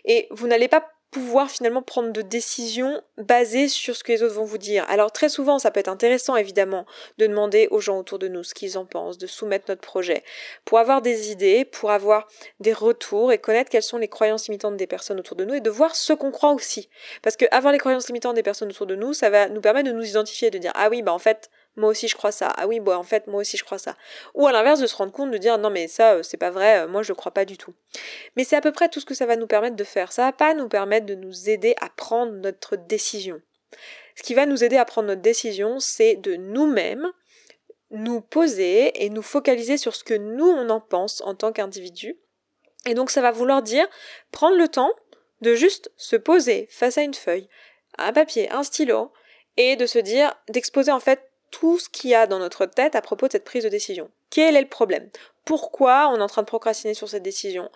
Et 0.06 0.28
vous 0.32 0.48
n'allez 0.48 0.68
pas 0.68 0.88
pouvoir 1.12 1.50
finalement 1.50 1.82
prendre 1.82 2.12
de 2.12 2.22
décisions 2.22 3.02
basées 3.18 3.68
sur 3.68 3.96
ce 3.96 4.04
que 4.04 4.12
les 4.12 4.22
autres 4.22 4.36
vont 4.36 4.44
vous 4.44 4.60
dire. 4.60 4.86
Alors 4.90 5.12
très 5.12 5.30
souvent, 5.30 5.58
ça 5.58 5.72
peut 5.72 5.80
être 5.80 5.88
intéressant 5.88 6.36
évidemment 6.36 6.86
de 7.18 7.26
demander 7.26 7.68
aux 7.72 7.80
gens 7.80 7.98
autour 7.98 8.20
de 8.20 8.28
nous 8.28 8.44
ce 8.44 8.54
qu'ils 8.54 8.78
en 8.78 8.86
pensent, 8.86 9.18
de 9.18 9.26
soumettre 9.26 9.66
notre 9.70 9.82
projet, 9.82 10.24
pour 10.66 10.78
avoir 10.78 11.02
des 11.02 11.32
idées, 11.32 11.66
pour 11.66 11.92
avoir 11.92 12.28
des 12.60 12.74
retours 12.74 13.32
et 13.32 13.40
connaître 13.40 13.72
quelles 13.72 13.84
sont 13.84 13.98
les 13.98 14.08
croyances 14.08 14.48
limitantes 14.48 14.78
des 14.78 14.88
personnes 14.88 15.20
autour 15.20 15.36
de 15.36 15.46
nous 15.46 15.56
et 15.56 15.62
de 15.62 15.70
voir 15.70 15.96
ce 15.96 16.14
qu'on 16.14 16.32
croit 16.32 16.52
aussi. 16.52 16.90
Parce 17.24 17.36
que 17.36 17.46
avoir 17.52 17.74
les 17.74 17.80
croyances 17.80 18.08
limitantes 18.08 18.36
des 18.36 18.44
personnes 18.44 18.70
autour 18.70 18.86
de 18.86 18.96
nous, 18.96 19.14
ça 19.14 19.30
va 19.30 19.50
nous 19.50 19.62
permettre 19.62 19.90
de 19.90 19.96
nous 19.96 20.06
identifier, 20.06 20.52
de 20.52 20.60
dire 20.60 20.72
ah 20.76 20.90
oui 20.90 21.02
bah 21.02 21.14
en 21.14 21.20
fait 21.20 21.50
moi 21.76 21.90
aussi 21.90 22.08
je 22.08 22.16
crois 22.16 22.32
ça. 22.32 22.54
Ah 22.58 22.68
oui, 22.68 22.80
bon, 22.80 22.94
en 22.94 23.04
fait, 23.04 23.28
moi 23.28 23.42
aussi 23.42 23.58
je 23.58 23.64
crois 23.64 23.78
ça. 23.78 23.96
Ou 24.34 24.48
à 24.48 24.52
l'inverse, 24.52 24.80
de 24.80 24.88
se 24.88 24.96
rendre 24.96 25.12
compte 25.12 25.32
de 25.32 25.38
dire 25.38 25.58
non, 25.58 25.70
mais 25.70 25.88
ça, 25.88 26.16
euh, 26.16 26.24
c'est 26.24 26.38
pas 26.38 26.50
vrai, 26.50 26.80
euh, 26.80 26.88
moi 26.88 27.04
je 27.04 27.14
crois 27.14 27.32
pas 27.32 27.46
du 27.46 27.58
tout. 27.58 27.74
Mais 28.36 28.44
c'est 28.44 28.56
à 28.56 28.62
peu 28.62 28.72
près 28.72 28.90
tout 28.90 29.00
ce 29.00 29.06
que 29.06 29.14
ça 29.14 29.26
va 29.26 29.36
nous 29.36 29.48
permettre 29.48 29.76
de 29.76 29.84
faire. 29.84 30.12
Ça 30.12 30.24
va 30.24 30.32
pas 30.32 30.54
nous 30.54 30.68
permettre 30.68 31.06
de 31.06 31.16
nous 31.16 31.50
aider 31.50 31.76
à 31.82 31.90
prendre 31.90 32.34
notre 32.34 32.76
décision. 32.76 33.42
Ce 34.16 34.24
qui 34.24 34.34
va 34.34 34.46
nous 34.46 34.64
aider 34.64 34.78
à 34.78 34.86
prendre 34.86 35.08
notre 35.08 35.22
décision, 35.22 35.80
c'est 35.80 36.16
de 36.16 36.36
nous-mêmes 36.36 37.08
nous 37.92 38.22
poser 38.22 39.04
et 39.04 39.10
nous 39.10 39.22
focaliser 39.22 39.78
sur 39.78 39.96
ce 39.96 40.04
que 40.04 40.14
nous 40.14 40.48
on 40.48 40.70
en 40.70 40.82
pense 40.82 41.22
en 41.22 41.34
tant 41.34 41.52
qu'individu. 41.52 42.18
Et 42.86 42.94
donc 42.94 43.10
ça 43.10 43.22
va 43.22 43.32
vouloir 43.32 43.62
dire 43.62 43.88
prendre 44.32 44.58
le 44.58 44.68
temps 44.68 44.94
de 45.42 45.56
juste 45.56 45.92
se 45.96 46.16
poser 46.16 46.68
face 46.70 46.98
à 46.98 47.02
une 47.02 47.14
feuille, 47.14 47.48
un 47.98 48.14
papier, 48.14 48.52
un 48.52 48.64
stylo, 48.64 49.12
et 49.58 49.76
de 49.76 49.86
se 49.86 50.00
dire, 50.00 50.34
d'exposer 50.48 50.92
en 50.92 51.00
fait 51.00 51.29
tout 51.52 51.80
ce 51.80 51.90
qu'il 51.90 52.10
y 52.10 52.16
a 52.16 52.28
dans 52.28 52.40
notre 52.40 52.66
tête 52.66 52.96
à 52.96 53.02
propos 53.02 53.28
de 53.28 53.34
cette 53.34 53.46
prise 53.46 53.64
de 53.64 53.70
décision. 53.70 54.10
Quel 54.30 54.56
est 54.56 54.62
le 54.62 54.70
problème? 54.70 55.10
Pourquoi 55.46 56.10
on 56.10 56.18
est 56.18 56.24
en 56.24 56.28
train 56.28 56.44
de 56.44 56.48
procrastiner 56.48 56.94
sur 56.94 57.10
cette 57.10 57.24
décision? 57.24 57.70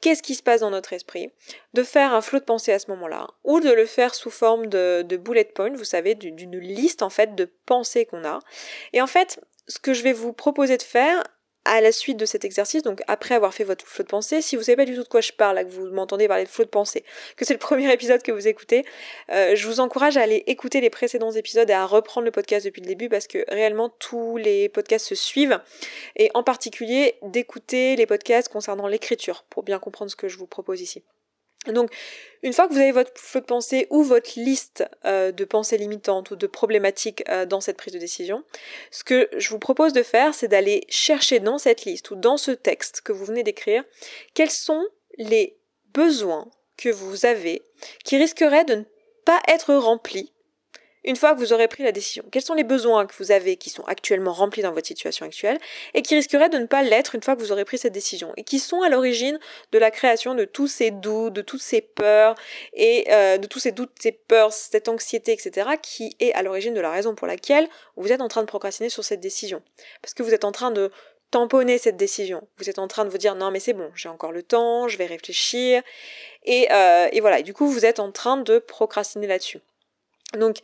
Qu'est-ce 0.00 0.22
qui 0.22 0.34
se 0.34 0.42
passe 0.42 0.60
dans 0.60 0.70
notre 0.70 0.92
esprit? 0.92 1.32
De 1.74 1.82
faire 1.82 2.14
un 2.14 2.22
flot 2.22 2.40
de 2.40 2.44
pensée 2.44 2.72
à 2.72 2.78
ce 2.78 2.90
moment-là, 2.90 3.28
ou 3.44 3.60
de 3.60 3.70
le 3.70 3.86
faire 3.86 4.14
sous 4.14 4.30
forme 4.30 4.66
de, 4.66 5.02
de 5.02 5.16
bullet 5.16 5.44
point, 5.44 5.70
vous 5.70 5.84
savez, 5.84 6.14
d'une 6.14 6.58
liste 6.58 7.02
en 7.02 7.10
fait 7.10 7.34
de 7.34 7.50
pensées 7.66 8.06
qu'on 8.06 8.24
a. 8.24 8.40
Et 8.92 9.02
en 9.02 9.06
fait, 9.06 9.40
ce 9.68 9.78
que 9.78 9.92
je 9.92 10.02
vais 10.02 10.12
vous 10.12 10.32
proposer 10.32 10.76
de 10.76 10.82
faire, 10.82 11.22
à 11.64 11.80
la 11.80 11.92
suite 11.92 12.16
de 12.16 12.26
cet 12.26 12.44
exercice, 12.44 12.82
donc 12.82 13.02
après 13.06 13.34
avoir 13.34 13.54
fait 13.54 13.64
votre 13.64 13.86
flot 13.86 14.04
de 14.04 14.08
pensée, 14.08 14.42
si 14.42 14.56
vous 14.56 14.62
savez 14.62 14.76
pas 14.76 14.84
du 14.84 14.94
tout 14.94 15.02
de 15.02 15.08
quoi 15.08 15.20
je 15.20 15.32
parle, 15.32 15.64
que 15.64 15.70
vous 15.70 15.86
m'entendez 15.86 16.28
parler 16.28 16.44
de 16.44 16.48
flot 16.48 16.64
de 16.64 16.70
pensée, 16.70 17.04
que 17.36 17.44
c'est 17.44 17.54
le 17.54 17.58
premier 17.58 17.92
épisode 17.92 18.22
que 18.22 18.32
vous 18.32 18.48
écoutez, 18.48 18.84
euh, 19.30 19.54
je 19.54 19.66
vous 19.66 19.80
encourage 19.80 20.16
à 20.16 20.22
aller 20.22 20.42
écouter 20.46 20.80
les 20.80 20.90
précédents 20.90 21.32
épisodes 21.32 21.68
et 21.70 21.74
à 21.74 21.86
reprendre 21.86 22.24
le 22.24 22.32
podcast 22.32 22.66
depuis 22.66 22.80
le 22.80 22.86
début 22.86 23.08
parce 23.08 23.26
que 23.26 23.44
réellement 23.48 23.88
tous 23.88 24.36
les 24.36 24.68
podcasts 24.68 25.06
se 25.06 25.14
suivent 25.14 25.60
et 26.16 26.30
en 26.34 26.42
particulier 26.42 27.16
d'écouter 27.22 27.96
les 27.96 28.06
podcasts 28.06 28.48
concernant 28.48 28.88
l'écriture 28.88 29.44
pour 29.50 29.62
bien 29.62 29.78
comprendre 29.78 30.10
ce 30.10 30.16
que 30.16 30.28
je 30.28 30.38
vous 30.38 30.46
propose 30.46 30.80
ici. 30.80 31.02
Donc, 31.68 31.90
une 32.42 32.52
fois 32.52 32.66
que 32.66 32.72
vous 32.72 32.80
avez 32.80 32.90
votre 32.90 33.12
flot 33.14 33.40
de 33.40 33.46
pensée 33.46 33.86
ou 33.90 34.02
votre 34.02 34.32
liste 34.36 34.84
euh, 35.04 35.30
de 35.30 35.44
pensées 35.44 35.78
limitantes 35.78 36.32
ou 36.32 36.36
de 36.36 36.48
problématiques 36.48 37.22
euh, 37.28 37.46
dans 37.46 37.60
cette 37.60 37.76
prise 37.76 37.94
de 37.94 38.00
décision, 38.00 38.42
ce 38.90 39.04
que 39.04 39.28
je 39.36 39.48
vous 39.50 39.60
propose 39.60 39.92
de 39.92 40.02
faire, 40.02 40.34
c'est 40.34 40.48
d'aller 40.48 40.84
chercher 40.88 41.38
dans 41.38 41.58
cette 41.58 41.84
liste 41.84 42.10
ou 42.10 42.16
dans 42.16 42.36
ce 42.36 42.50
texte 42.50 43.02
que 43.02 43.12
vous 43.12 43.24
venez 43.24 43.44
d'écrire, 43.44 43.84
quels 44.34 44.50
sont 44.50 44.84
les 45.18 45.56
besoins 45.94 46.50
que 46.76 46.88
vous 46.88 47.26
avez 47.26 47.62
qui 48.04 48.16
risqueraient 48.16 48.64
de 48.64 48.74
ne 48.76 48.84
pas 49.24 49.40
être 49.46 49.74
remplis 49.74 50.31
une 51.04 51.16
fois 51.16 51.34
que 51.34 51.38
vous 51.38 51.52
aurez 51.52 51.68
pris 51.68 51.82
la 51.82 51.92
décision, 51.92 52.24
quels 52.30 52.42
sont 52.42 52.54
les 52.54 52.64
besoins 52.64 53.06
que 53.06 53.14
vous 53.18 53.32
avez 53.32 53.56
qui 53.56 53.70
sont 53.70 53.84
actuellement 53.84 54.32
remplis 54.32 54.62
dans 54.62 54.72
votre 54.72 54.86
situation 54.86 55.26
actuelle 55.26 55.58
et 55.94 56.02
qui 56.02 56.14
risqueraient 56.14 56.48
de 56.48 56.58
ne 56.58 56.66
pas 56.66 56.82
l'être 56.82 57.14
une 57.14 57.22
fois 57.22 57.34
que 57.34 57.40
vous 57.40 57.52
aurez 57.52 57.64
pris 57.64 57.78
cette 57.78 57.92
décision 57.92 58.32
et 58.36 58.44
qui 58.44 58.58
sont 58.58 58.82
à 58.82 58.88
l'origine 58.88 59.38
de 59.72 59.78
la 59.78 59.90
création 59.90 60.34
de 60.34 60.44
tous 60.44 60.68
ces 60.68 60.90
doutes, 60.90 61.32
de 61.32 61.42
toutes 61.42 61.62
ces 61.62 61.80
peurs 61.80 62.34
et 62.72 63.06
euh, 63.10 63.38
de 63.38 63.46
tous 63.46 63.58
ces 63.58 63.72
doutes, 63.72 63.90
ces 64.00 64.12
peurs, 64.12 64.52
cette 64.52 64.88
anxiété, 64.88 65.32
etc. 65.32 65.70
qui 65.82 66.16
est 66.20 66.32
à 66.34 66.42
l'origine 66.42 66.74
de 66.74 66.80
la 66.80 66.90
raison 66.90 67.14
pour 67.14 67.26
laquelle 67.26 67.68
vous 67.96 68.12
êtes 68.12 68.20
en 68.20 68.28
train 68.28 68.42
de 68.42 68.46
procrastiner 68.46 68.88
sur 68.88 69.04
cette 69.04 69.20
décision. 69.20 69.62
Parce 70.02 70.14
que 70.14 70.22
vous 70.22 70.34
êtes 70.34 70.44
en 70.44 70.52
train 70.52 70.70
de 70.70 70.90
tamponner 71.32 71.78
cette 71.78 71.96
décision. 71.96 72.46
Vous 72.58 72.70
êtes 72.70 72.78
en 72.78 72.86
train 72.86 73.04
de 73.04 73.10
vous 73.10 73.18
dire 73.18 73.34
non 73.34 73.50
mais 73.50 73.58
c'est 73.58 73.72
bon, 73.72 73.90
j'ai 73.96 74.08
encore 74.08 74.32
le 74.32 74.42
temps, 74.42 74.86
je 74.86 74.98
vais 74.98 75.06
réfléchir. 75.06 75.82
Et, 76.44 76.68
euh, 76.70 77.08
et 77.10 77.20
voilà, 77.20 77.40
et 77.40 77.42
du 77.42 77.54
coup 77.54 77.66
vous 77.66 77.84
êtes 77.84 77.98
en 77.98 78.12
train 78.12 78.36
de 78.36 78.58
procrastiner 78.58 79.26
là-dessus. 79.26 79.60
Donc 80.38 80.58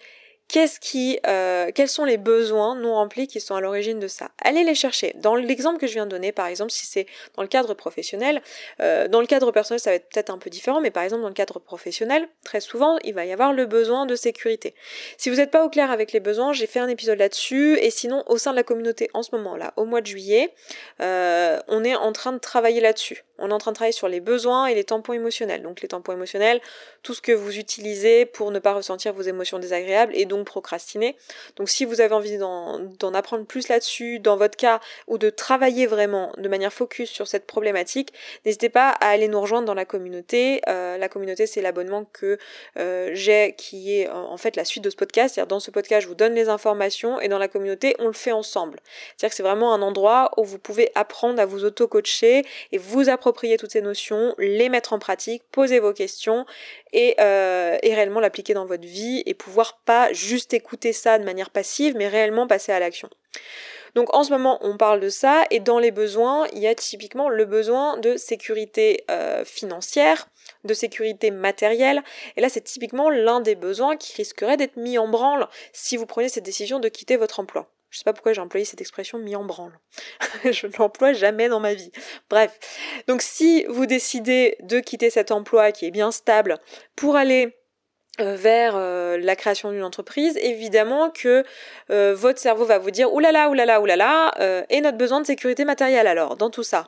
qu'est-ce 0.49 0.81
qui, 0.81 1.19
euh, 1.27 1.71
quels 1.75 1.89
sont 1.89 2.05
les 2.05 2.17
besoins 2.17 2.75
non 2.75 2.95
remplis 2.95 3.29
qui 3.29 3.41
sont 3.41 3.55
à 3.55 3.61
l'origine 3.61 4.01
de 4.01 4.09
ça? 4.09 4.31
Allez 4.43 4.65
les 4.65 4.75
chercher. 4.75 5.15
Dans 5.17 5.35
l'exemple 5.35 5.79
que 5.79 5.87
je 5.87 5.93
viens 5.93 6.07
de 6.07 6.11
donner, 6.11 6.33
par 6.33 6.47
exemple, 6.47 6.73
si 6.73 6.87
c'est 6.87 7.07
dans 7.37 7.43
le 7.43 7.49
cadre 7.49 7.75
professionnel, 7.75 8.43
euh, 8.81 9.09
dans 9.09 9.21
le 9.21 9.27
cadre 9.27 9.53
personnel, 9.53 9.79
ça 9.79 9.91
va 9.91 9.97
être 9.97 10.09
peut-être 10.09 10.31
un 10.31 10.39
peu 10.39 10.51
différent, 10.51 10.81
mais 10.81 10.91
par 10.91 11.03
exemple 11.03 11.23
dans 11.23 11.29
le 11.29 11.35
cadre 11.35 11.59
professionnel, 11.59 12.29
très 12.45 12.61
souvent, 12.61 12.99
il 13.05 13.15
va 13.15 13.25
y 13.27 13.33
avoir 13.33 13.53
le 13.53 13.67
besoin 13.67 14.07
de 14.07 14.17
sécurité. 14.17 14.75
Si 15.19 15.31
vous 15.31 15.37
n'êtes 15.37 15.51
pas 15.51 15.65
au 15.65 15.69
clair 15.69 15.91
avec 15.91 16.13
les 16.13 16.21
besoins, 16.21 16.53
j'ai 16.53 16.67
fait 16.67 16.81
un 16.81 16.89
épisode 16.89 17.19
là-dessus, 17.19 17.79
et 17.81 17.91
sinon, 17.91 18.25
au 18.27 18.39
sein 18.39 18.53
de 18.53 18.57
la 18.57 18.65
communauté, 18.65 19.11
en 19.15 19.23
ce 19.23 19.35
moment-là, 19.37 19.75
au 19.77 19.85
mois 19.85 20.01
de 20.01 20.07
juillet, 20.07 20.55
euh, 21.01 21.59
on 21.69 21.85
est 21.85 21.95
en 21.95 22.13
train 22.13 22.33
de 22.33 22.39
travailler 22.39 22.81
là-dessus. 22.81 23.25
On 23.39 23.51
est 23.51 23.53
en 23.53 23.59
train 23.59 23.71
de 23.71 23.77
travailler 23.77 23.93
sur 23.93 24.09
les 24.09 24.21
besoins 24.21 24.67
et 24.67 24.75
les 24.75 24.85
tampons 24.85 25.13
émotionnels. 25.13 25.63
Donc 25.63 25.81
les 25.81 25.89
tampons 25.89 26.13
émotionnels, 26.13 26.61
tout 27.03 27.15
ce 27.15 27.21
que 27.21 27.31
vous 27.31 27.57
utilisez 27.57 28.27
pour 28.27 28.51
ne 28.51 28.59
pas 28.59 28.73
ressentir 28.73 29.13
vos 29.13 29.23
émotions 29.23 29.61
désagréables 29.61 30.13
et 30.17 30.25
procrastiner. 30.45 31.17
Donc 31.57 31.69
si 31.69 31.85
vous 31.85 32.01
avez 32.01 32.15
envie 32.15 32.39
d'en 32.39 33.15
apprendre 33.15 33.45
plus 33.45 33.69
là-dessus, 33.69 34.19
dans 34.19 34.37
votre 34.37 34.57
cas, 34.57 34.81
ou 35.07 35.19
de 35.19 35.31
travailler 35.31 35.87
vraiment 35.87 36.33
de 36.37 36.49
manière 36.49 36.73
focus 36.73 37.11
sur 37.11 37.27
cette 37.27 37.47
problématique, 37.47 38.13
n'hésitez 38.45 38.69
pas 38.69 38.91
à 38.91 39.09
aller 39.09 39.29
nous 39.29 39.41
rejoindre 39.41 39.67
dans 39.67 39.75
la 39.75 39.85
communauté. 39.85 40.61
Euh, 40.69 40.99
la 40.99 41.09
communauté, 41.09 41.47
c'est 41.47 41.61
l'abonnement 41.61 42.05
que 42.13 42.39
euh, 42.79 43.11
j'ai 43.13 43.55
qui 43.57 43.99
est 43.99 44.09
en 44.09 44.37
fait 44.37 44.57
la 44.57 44.65
suite 44.65 44.85
de 44.85 44.91
ce 44.91 44.97
podcast. 44.97 45.35
C'est-à-dire 45.35 45.49
dans 45.49 45.61
ce 45.61 45.71
podcast, 45.71 46.03
je 46.03 46.09
vous 46.09 46.15
donne 46.15 46.35
les 46.35 46.49
informations 46.49 47.21
et 47.21 47.29
dans 47.29 47.39
la 47.39 47.49
communauté, 47.49 47.95
on 47.99 48.07
le 48.07 48.13
fait 48.13 48.33
ensemble. 48.33 48.81
C'est-à-dire 49.17 49.31
que 49.31 49.37
c'est 49.37 49.43
vraiment 49.43 49.75
un 49.75 49.83
endroit 49.83 50.31
où 50.37 50.45
vous 50.45 50.59
pouvez 50.59 50.91
apprendre 50.95 51.41
à 51.41 51.47
vous 51.47 51.65
auto-coacher 51.65 52.45
et 52.73 52.79
vous 52.79 53.09
approprier 53.09 53.57
toutes 53.57 53.73
ces 53.73 53.81
notions, 53.81 54.35
les 54.39 54.69
mettre 54.69 54.93
en 54.93 54.99
pratique, 54.99 55.43
poser 55.51 55.79
vos 55.81 55.93
questions 55.93 56.47
et, 56.93 57.15
euh, 57.21 57.77
et 57.83 57.95
réellement 57.95 58.21
l'appliquer 58.21 58.55
dans 58.55 58.67
votre 58.67 58.87
vie 58.87 59.23
et 59.27 59.35
pouvoir 59.35 59.79
pas 59.85 60.13
juste 60.13 60.28
écouter 60.53 60.93
ça 60.93 61.19
de 61.19 61.25
manière 61.25 61.51
passive, 61.51 61.95
mais 61.97 62.09
réellement 62.09 62.47
passer 62.47 62.73
à 62.73 62.81
l'action. 62.81 63.09
Donc 63.95 64.15
en 64.15 64.23
ce 64.23 64.31
moment, 64.31 64.59
on 64.61 64.77
parle 64.77 65.01
de 65.01 65.09
ça, 65.09 65.45
et 65.51 65.61
dans 65.61 65.79
les 65.79 65.91
besoins, 65.91 66.47
il 66.53 66.59
y 66.59 66.67
a 66.67 66.75
typiquement 66.75 67.29
le 67.29 67.45
besoin 67.45 67.97
de 67.97 68.17
sécurité 68.17 69.05
euh, 69.11 69.45
financière, 69.45 70.29
de 70.65 70.75
sécurité 70.75 71.31
matérielle, 71.31 72.03
et 72.37 72.41
là 72.41 72.49
c'est 72.49 72.61
typiquement 72.61 73.11
l'un 73.11 73.41
des 73.41 73.55
besoins 73.55 73.97
qui 73.97 74.15
risquerait 74.15 74.57
d'être 74.57 74.77
mis 74.77 74.99
en 74.99 75.09
branle 75.09 75.49
si 75.73 75.97
vous 75.97 76.07
prenez 76.07 76.29
cette 76.29 76.45
décision 76.45 76.81
de 76.81 76.89
quitter 76.89 77.17
votre 77.17 77.41
emploi. 77.41 77.71
Je 77.91 77.99
sais 77.99 78.05
pas 78.05 78.13
pourquoi 78.13 78.35
j'ai 78.35 78.41
employé 78.43 78.67
cette 78.67 78.83
expression 78.83 79.19
mis 79.19 79.35
en 79.35 79.45
branle. 79.45 79.73
je 80.45 80.67
ne 80.67 80.73
l'emploie 80.79 81.15
jamais 81.15 81.49
dans 81.49 81.61
ma 81.61 81.73
vie. 81.73 81.91
Bref. 82.29 82.59
Donc 83.07 83.23
si 83.23 83.65
vous 83.65 83.87
décidez 83.87 84.57
de 84.61 84.79
quitter 84.81 85.09
cet 85.09 85.31
emploi 85.31 85.73
qui 85.73 85.87
est 85.87 85.91
bien 85.91 86.13
stable 86.13 86.59
pour 86.97 87.17
aller 87.17 87.58
vers 88.19 88.75
euh, 88.77 89.19
la 89.19 89.37
création 89.37 89.71
d'une 89.71 89.83
entreprise, 89.83 90.37
évidemment 90.39 91.11
que 91.11 91.45
euh, 91.91 92.15
votre 92.17 92.39
cerveau 92.39 92.65
va 92.65 92.79
vous 92.79 92.91
dire 92.91 93.13
oulala, 93.13 93.49
oulala, 93.49 93.81
oulala, 93.81 94.33
et 94.69 94.81
notre 94.81 94.99
besoin 94.99 95.21
de 95.21 95.27
sécurité 95.27 95.65
matérielle 95.65 96.07
alors, 96.07 96.37
dans 96.37 96.51
tout 96.51 96.63
ça. 96.63 96.87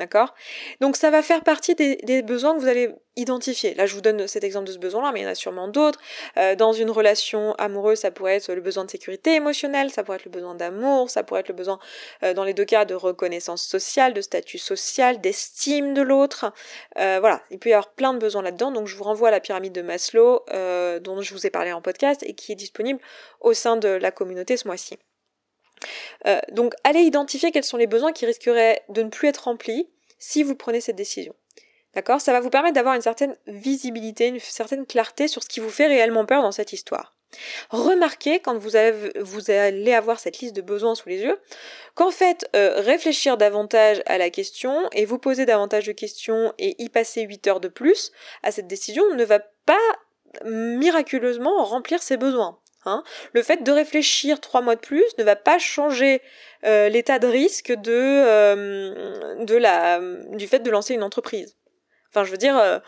D'accord? 0.00 0.34
Donc 0.80 0.96
ça 0.96 1.10
va 1.10 1.20
faire 1.20 1.44
partie 1.44 1.74
des, 1.74 2.22
besoins 2.22 2.54
que 2.54 2.60
vous 2.60 2.68
allez 2.68 2.88
identifier. 3.16 3.74
Là, 3.74 3.84
je 3.84 3.94
vous 3.94 4.00
donne 4.00 4.26
cet 4.26 4.44
exemple 4.44 4.66
de 4.66 4.72
ce 4.72 4.78
besoin-là, 4.78 5.12
mais 5.12 5.20
il 5.20 5.22
y 5.24 5.26
en 5.26 5.30
a 5.30 5.34
sûrement 5.34 5.68
d'autres. 5.68 6.00
Euh, 6.38 6.54
dans 6.54 6.72
une 6.72 6.90
relation 6.90 7.54
amoureuse, 7.56 7.98
ça 7.98 8.10
pourrait 8.10 8.36
être 8.36 8.50
le 8.50 8.62
besoin 8.62 8.86
de 8.86 8.90
sécurité 8.90 9.34
émotionnelle, 9.34 9.90
ça 9.90 10.02
pourrait 10.02 10.16
être 10.16 10.24
le 10.24 10.30
besoin 10.30 10.54
d'amour, 10.54 11.10
ça 11.10 11.22
pourrait 11.22 11.40
être 11.40 11.48
le 11.48 11.54
besoin, 11.54 11.78
euh, 12.22 12.32
dans 12.32 12.44
les 12.44 12.54
deux 12.54 12.64
cas, 12.64 12.86
de 12.86 12.94
reconnaissance 12.94 13.62
sociale, 13.62 14.14
de 14.14 14.22
statut 14.22 14.56
social, 14.56 15.20
d'estime 15.20 15.92
de 15.92 16.00
l'autre. 16.00 16.50
Euh, 16.98 17.18
voilà, 17.20 17.42
il 17.50 17.58
peut 17.58 17.68
y 17.68 17.74
avoir 17.74 17.90
plein 17.90 18.14
de 18.14 18.18
besoins 18.18 18.40
là-dedans. 18.40 18.72
Donc 18.72 18.86
je 18.86 18.96
vous 18.96 19.04
renvoie 19.04 19.28
à 19.28 19.32
la 19.32 19.40
pyramide 19.40 19.74
de 19.74 19.82
Maslow, 19.82 20.46
dont 21.02 21.20
je 21.20 21.34
vous 21.34 21.46
ai 21.46 21.50
parlé 21.50 21.72
en 21.72 21.82
podcast 21.82 22.22
et 22.22 22.32
qui 22.32 22.52
est 22.52 22.56
disponible 22.56 23.00
au 23.40 23.52
sein 23.52 23.76
de 23.76 23.88
la 23.88 24.10
communauté 24.10 24.56
ce 24.56 24.66
mois-ci. 24.66 24.98
Euh, 26.26 26.40
donc 26.52 26.74
allez 26.84 27.00
identifier 27.00 27.50
quels 27.50 27.64
sont 27.64 27.76
les 27.76 27.86
besoins 27.86 28.12
qui 28.12 28.26
risqueraient 28.26 28.82
de 28.88 29.02
ne 29.02 29.08
plus 29.08 29.28
être 29.28 29.44
remplis 29.44 29.88
si 30.18 30.42
vous 30.42 30.54
prenez 30.54 30.80
cette 30.80 30.96
décision. 30.96 31.34
D'accord? 31.94 32.20
Ça 32.20 32.32
va 32.32 32.40
vous 32.40 32.50
permettre 32.50 32.74
d'avoir 32.74 32.94
une 32.94 33.02
certaine 33.02 33.36
visibilité, 33.46 34.28
une 34.28 34.38
certaine 34.38 34.86
clarté 34.86 35.26
sur 35.28 35.42
ce 35.42 35.48
qui 35.48 35.60
vous 35.60 35.70
fait 35.70 35.86
réellement 35.86 36.24
peur 36.24 36.42
dans 36.42 36.52
cette 36.52 36.72
histoire. 36.72 37.14
Remarquez 37.70 38.40
quand 38.40 38.58
vous, 38.58 38.76
allez 38.76 39.92
avoir 39.92 40.18
cette 40.18 40.40
liste 40.40 40.56
de 40.56 40.62
besoins 40.62 40.94
sous 40.94 41.08
les 41.08 41.20
yeux 41.20 41.38
qu'en 41.94 42.10
fait 42.10 42.48
euh, 42.56 42.80
réfléchir 42.80 43.36
davantage 43.36 44.02
à 44.06 44.18
la 44.18 44.30
question 44.30 44.88
et 44.92 45.04
vous 45.04 45.18
poser 45.18 45.46
davantage 45.46 45.86
de 45.86 45.92
questions 45.92 46.52
et 46.58 46.82
y 46.82 46.88
passer 46.88 47.22
8 47.22 47.46
heures 47.46 47.60
de 47.60 47.68
plus 47.68 48.10
à 48.42 48.50
cette 48.50 48.66
décision 48.66 49.14
ne 49.14 49.24
va 49.24 49.38
pas 49.38 49.78
miraculeusement 50.44 51.64
remplir 51.64 52.02
ses 52.02 52.16
besoins. 52.16 52.58
Hein. 52.86 53.02
Le 53.32 53.42
fait 53.42 53.62
de 53.62 53.72
réfléchir 53.72 54.40
trois 54.40 54.62
mois 54.62 54.74
de 54.74 54.80
plus 54.80 55.04
ne 55.18 55.24
va 55.24 55.36
pas 55.36 55.58
changer 55.58 56.22
euh, 56.64 56.88
l'état 56.88 57.18
de 57.18 57.26
risque 57.26 57.72
de, 57.72 57.92
euh, 57.92 59.44
de 59.44 59.56
la, 59.56 60.00
du 60.32 60.46
fait 60.46 60.60
de 60.60 60.70
lancer 60.70 60.94
une 60.94 61.02
entreprise. 61.02 61.56
Enfin, 62.10 62.24
je 62.24 62.30
veux 62.30 62.38
dire, 62.38 62.56
euh, 62.58 62.78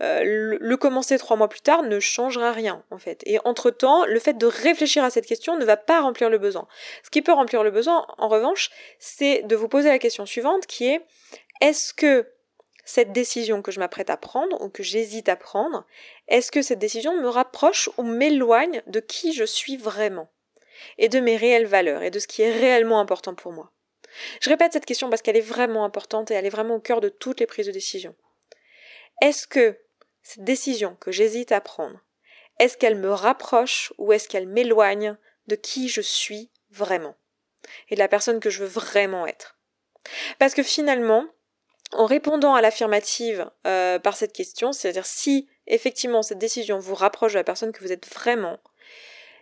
le, 0.00 0.58
le, 0.60 0.76
commencer 0.76 1.18
trois 1.18 1.36
mois 1.36 1.48
plus 1.48 1.60
tard 1.60 1.82
ne 1.82 1.98
changera 1.98 2.52
rien, 2.52 2.84
en 2.90 2.98
fait. 2.98 3.22
Et 3.26 3.38
entre-temps, 3.44 4.04
le 4.04 4.20
fait 4.20 4.34
de 4.38 4.46
réfléchir 4.46 5.02
à 5.02 5.10
cette 5.10 5.26
question 5.26 5.58
ne 5.58 5.64
va 5.64 5.76
pas 5.76 6.00
remplir 6.00 6.30
le 6.30 6.38
besoin. 6.38 6.68
Ce 7.02 7.10
qui 7.10 7.22
peut 7.22 7.32
remplir 7.32 7.64
le 7.64 7.70
besoin, 7.70 8.06
en 8.18 8.28
revanche, 8.28 8.70
c'est 8.98 9.42
de 9.42 9.56
vous 9.56 9.68
poser 9.68 9.88
la 9.88 9.98
question 9.98 10.26
suivante 10.26 10.66
qui 10.66 10.86
est 10.86 11.00
est-ce 11.60 11.92
que 11.92 12.26
cette 12.88 13.12
décision 13.12 13.60
que 13.60 13.70
je 13.70 13.80
m'apprête 13.80 14.08
à 14.08 14.16
prendre 14.16 14.58
ou 14.62 14.70
que 14.70 14.82
j'hésite 14.82 15.28
à 15.28 15.36
prendre, 15.36 15.86
est-ce 16.26 16.50
que 16.50 16.62
cette 16.62 16.78
décision 16.78 17.20
me 17.20 17.28
rapproche 17.28 17.90
ou 17.98 18.02
m'éloigne 18.02 18.82
de 18.86 18.98
qui 18.98 19.34
je 19.34 19.44
suis 19.44 19.76
vraiment 19.76 20.30
et 20.96 21.10
de 21.10 21.20
mes 21.20 21.36
réelles 21.36 21.66
valeurs 21.66 22.02
et 22.02 22.10
de 22.10 22.18
ce 22.18 22.26
qui 22.26 22.40
est 22.40 22.50
réellement 22.50 22.98
important 22.98 23.34
pour 23.34 23.52
moi? 23.52 23.70
Je 24.40 24.48
répète 24.48 24.72
cette 24.72 24.86
question 24.86 25.10
parce 25.10 25.20
qu'elle 25.20 25.36
est 25.36 25.42
vraiment 25.42 25.84
importante 25.84 26.30
et 26.30 26.34
elle 26.34 26.46
est 26.46 26.50
vraiment 26.50 26.76
au 26.76 26.80
cœur 26.80 27.02
de 27.02 27.10
toutes 27.10 27.40
les 27.40 27.46
prises 27.46 27.66
de 27.66 27.72
décision. 27.72 28.14
Est-ce 29.20 29.46
que 29.46 29.78
cette 30.22 30.44
décision 30.44 30.96
que 30.98 31.12
j'hésite 31.12 31.52
à 31.52 31.60
prendre, 31.60 32.00
est-ce 32.58 32.78
qu'elle 32.78 32.96
me 32.96 33.12
rapproche 33.12 33.92
ou 33.98 34.14
est-ce 34.14 34.30
qu'elle 34.30 34.48
m'éloigne 34.48 35.18
de 35.46 35.56
qui 35.56 35.90
je 35.90 36.00
suis 36.00 36.50
vraiment 36.70 37.16
et 37.90 37.96
de 37.96 38.00
la 38.00 38.08
personne 38.08 38.40
que 38.40 38.48
je 38.48 38.64
veux 38.64 38.80
vraiment 38.80 39.26
être? 39.26 39.58
Parce 40.38 40.54
que 40.54 40.62
finalement, 40.62 41.26
en 41.92 42.06
répondant 42.06 42.54
à 42.54 42.60
l'affirmative 42.60 43.50
euh, 43.66 43.98
par 43.98 44.16
cette 44.16 44.32
question, 44.32 44.72
c'est-à-dire 44.72 45.06
si 45.06 45.48
effectivement 45.66 46.22
cette 46.22 46.38
décision 46.38 46.78
vous 46.78 46.94
rapproche 46.94 47.32
de 47.32 47.38
la 47.38 47.44
personne 47.44 47.72
que 47.72 47.82
vous 47.82 47.92
êtes 47.92 48.12
vraiment, 48.12 48.58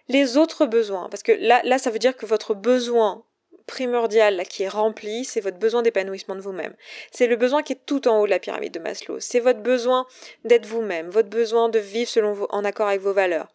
les 0.09 0.37
autres 0.37 0.67
besoins, 0.67 1.09
parce 1.09 1.23
que 1.23 1.33
là, 1.33 1.61
là 1.65 1.79
ça 1.79 1.91
veut 1.91 1.99
dire 1.99 2.17
que 2.17 2.27
votre 2.27 2.55
besoin 2.55 3.25
primordial 3.67 4.45
qui 4.49 4.63
est 4.63 4.69
rempli, 4.69 5.25
c'est 5.25 5.41
votre 5.41 5.59
besoin 5.59 5.83
d'épanouissement 5.83 6.37
de 6.37 6.41
vous-même. 6.41 6.75
C'est 7.11 7.27
le 7.27 7.37
besoin 7.37 7.63
qui 7.63 7.73
est 7.73 7.81
tout 7.85 8.07
en 8.09 8.21
haut 8.21 8.27
de 8.27 8.31
la 8.31 8.39
pyramide 8.39 8.73
de 8.73 8.79
Maslow. 8.79 9.21
C'est 9.21 9.41
votre 9.41 9.61
besoin 9.61 10.07
d'être 10.45 10.67
vous-même, 10.67 11.11
votre 11.11 11.29
besoin 11.29 11.69
de 11.69 11.79
vivre 11.79 12.09
selon 12.09 12.47
en 12.51 12.65
accord 12.65 12.89
avec 12.89 13.01
vos 13.01 13.13
valeurs. 13.13 13.49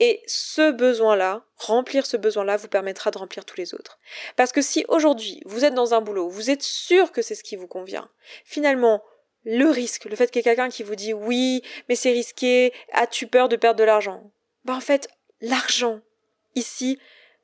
Et 0.00 0.22
ce 0.26 0.70
besoin-là, 0.70 1.44
remplir 1.56 2.06
ce 2.06 2.16
besoin-là, 2.16 2.56
vous 2.56 2.68
permettra 2.68 3.10
de 3.10 3.18
remplir 3.18 3.44
tous 3.44 3.58
les 3.58 3.74
autres. 3.74 3.98
Parce 4.36 4.52
que 4.52 4.62
si 4.62 4.84
aujourd'hui 4.88 5.42
vous 5.44 5.64
êtes 5.64 5.74
dans 5.74 5.94
un 5.94 6.00
boulot, 6.00 6.28
vous 6.28 6.50
êtes 6.50 6.62
sûr 6.62 7.12
que 7.12 7.22
c'est 7.22 7.34
ce 7.34 7.44
qui 7.44 7.56
vous 7.56 7.68
convient, 7.68 8.08
finalement, 8.44 9.02
le 9.44 9.66
risque, 9.66 10.04
le 10.04 10.16
fait 10.16 10.30
qu'il 10.30 10.40
y 10.40 10.40
ait 10.40 10.44
quelqu'un 10.54 10.68
qui 10.68 10.82
vous 10.82 10.96
dit 10.96 11.12
oui, 11.12 11.62
mais 11.88 11.96
c'est 11.96 12.12
risqué, 12.12 12.72
as-tu 12.92 13.26
peur 13.26 13.48
de 13.48 13.56
perdre 13.56 13.78
de 13.78 13.84
l'argent? 13.84 14.30
Ben 14.64 14.74
en 14.74 14.80
fait, 14.80 15.08
l'argent, 15.40 16.00
ici, 16.54 16.98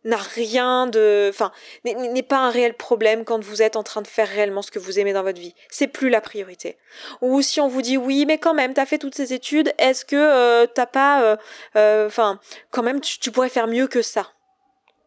n'a 0.06 0.16
rien 0.16 0.86
de, 0.86 1.26
enfin, 1.28 1.52
n'est 1.84 2.22
pas 2.22 2.38
un 2.38 2.50
réel 2.50 2.74
problème 2.74 3.24
quand 3.24 3.42
vous 3.42 3.60
êtes 3.60 3.76
en 3.76 3.82
train 3.82 4.02
de 4.02 4.06
faire 4.06 4.28
réellement 4.28 4.62
ce 4.62 4.70
que 4.70 4.78
vous 4.78 4.98
aimez 4.98 5.12
dans 5.12 5.24
votre 5.24 5.40
vie. 5.40 5.54
C'est 5.68 5.88
plus 5.88 6.08
la 6.08 6.20
priorité. 6.20 6.78
Ou 7.20 7.42
si 7.42 7.60
on 7.60 7.68
vous 7.68 7.82
dit 7.82 7.96
oui, 7.96 8.24
mais 8.24 8.38
quand 8.38 8.54
même, 8.54 8.72
t'as 8.72 8.86
fait 8.86 8.98
toutes 8.98 9.16
ces 9.16 9.34
études, 9.34 9.74
est-ce 9.78 10.04
que 10.04 10.16
euh, 10.16 10.66
t'as 10.66 10.86
pas, 10.86 11.22
euh, 11.22 11.36
euh, 11.74 12.06
enfin, 12.06 12.40
quand 12.70 12.82
même, 12.82 13.00
tu, 13.00 13.30
pourrais 13.32 13.48
faire 13.48 13.66
mieux 13.66 13.88
que 13.88 14.00
ça? 14.00 14.30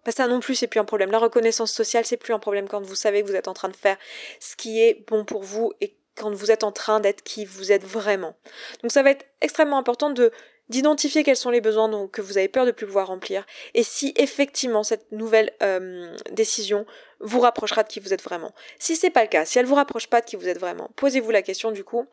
Pas 0.03 0.11
ça 0.11 0.27
non 0.27 0.41
plus, 0.41 0.55
c'est 0.55 0.67
plus 0.67 0.79
un 0.79 0.85
problème. 0.85 1.11
La 1.11 1.19
reconnaissance 1.19 1.71
sociale, 1.71 2.05
c'est 2.05 2.17
plus 2.17 2.33
un 2.33 2.39
problème 2.39 2.67
quand 2.67 2.81
vous 2.81 2.95
savez 2.95 3.21
que 3.21 3.27
vous 3.27 3.35
êtes 3.35 3.47
en 3.47 3.53
train 3.53 3.69
de 3.69 3.75
faire 3.75 3.97
ce 4.39 4.55
qui 4.55 4.81
est 4.81 5.05
bon 5.07 5.23
pour 5.23 5.43
vous 5.43 5.71
et 5.79 5.95
quand 6.17 6.31
vous 6.31 6.51
êtes 6.51 6.65
en 6.65 6.73
train 6.73 6.99
d'être 6.99 7.23
qui 7.23 7.45
vous 7.45 7.71
êtes 7.71 7.85
vraiment. 7.85 8.35
Donc 8.81 8.91
ça 8.91 9.01
va 9.01 9.11
être 9.11 9.25
extrêmement 9.41 9.77
important 9.77 10.09
de 10.09 10.31
d'identifier 10.69 11.23
quels 11.23 11.35
sont 11.35 11.49
les 11.49 11.61
besoins 11.61 11.89
donc, 11.89 12.11
que 12.11 12.21
vous 12.21 12.37
avez 12.37 12.47
peur 12.47 12.65
de 12.65 12.71
plus 12.71 12.85
pouvoir 12.85 13.07
remplir 13.07 13.45
et 13.73 13.83
si 13.83 14.13
effectivement 14.15 14.83
cette 14.83 15.11
nouvelle 15.11 15.51
euh, 15.61 16.15
décision 16.31 16.85
vous 17.19 17.39
rapprochera 17.39 17.83
de 17.83 17.89
qui 17.89 17.99
vous 17.99 18.13
êtes 18.13 18.23
vraiment. 18.23 18.53
Si 18.77 18.95
c'est 18.95 19.09
pas 19.09 19.23
le 19.23 19.29
cas, 19.29 19.45
si 19.45 19.59
elle 19.59 19.65
vous 19.65 19.75
rapproche 19.75 20.07
pas 20.07 20.21
de 20.21 20.25
qui 20.25 20.35
vous 20.35 20.47
êtes 20.47 20.59
vraiment, 20.59 20.89
posez-vous 20.95 21.31
la 21.31 21.41
question 21.41 21.71
du 21.71 21.83
coup 21.83 22.05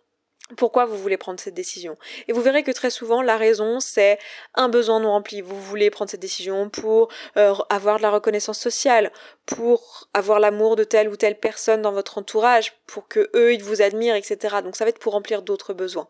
pourquoi 0.57 0.85
vous 0.85 0.97
voulez 0.97 1.17
prendre 1.17 1.41
cette 1.41 1.55
décision. 1.55 1.97
Et 2.29 2.33
vous 2.33 2.41
verrez 2.41 2.63
que 2.63 2.71
très 2.71 2.91
souvent, 2.91 3.21
la 3.23 3.37
raison, 3.37 3.81
c'est 3.81 4.19
un 4.55 4.69
besoin 4.69 5.01
non 5.01 5.11
rempli. 5.11 5.41
Vous 5.41 5.61
voulez 5.61 5.91
prendre 5.91 6.11
cette 6.11 6.21
décision 6.21 6.71
pour 6.71 7.09
euh, 7.37 7.55
avoir 7.69 7.97
de 7.97 8.03
la 8.03 8.11
reconnaissance 8.11 8.59
sociale, 8.59 9.11
pour 9.45 10.09
avoir 10.15 10.39
l'amour 10.39 10.77
de 10.77 10.85
telle 10.85 11.09
ou 11.09 11.17
telle 11.17 11.39
personne 11.39 11.83
dans 11.83 11.93
votre 11.93 12.19
entourage, 12.19 12.75
pour 12.87 13.09
que 13.09 13.29
eux, 13.35 13.55
ils 13.55 13.63
vous 13.63 13.83
admirent, 13.83 14.15
etc. 14.15 14.57
Donc 14.63 14.77
ça 14.77 14.85
va 14.85 14.91
être 14.91 15.01
pour 15.01 15.15
remplir 15.15 15.43
d'autres 15.43 15.75
besoins. 15.75 16.07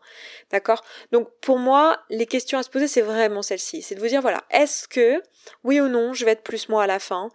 D'accord? 0.51 0.83
Donc 1.11 1.29
pour 1.41 1.57
moi, 1.57 1.97
les 2.09 2.27
questions 2.27 2.59
à 2.59 2.63
se 2.63 2.69
poser, 2.69 2.87
c'est 2.87 3.01
vraiment 3.01 3.41
celle-ci. 3.41 3.81
C'est 3.81 3.95
de 3.95 3.99
vous 3.99 4.07
dire, 4.07 4.21
voilà, 4.21 4.43
est-ce 4.51 4.87
que, 4.87 5.21
oui 5.63 5.81
ou 5.81 5.87
non, 5.87 6.13
je 6.13 6.25
vais 6.25 6.31
être 6.31 6.43
plus 6.43 6.69
moi 6.69 6.83
à 6.83 6.87
la 6.87 6.99
fin? 6.99 7.29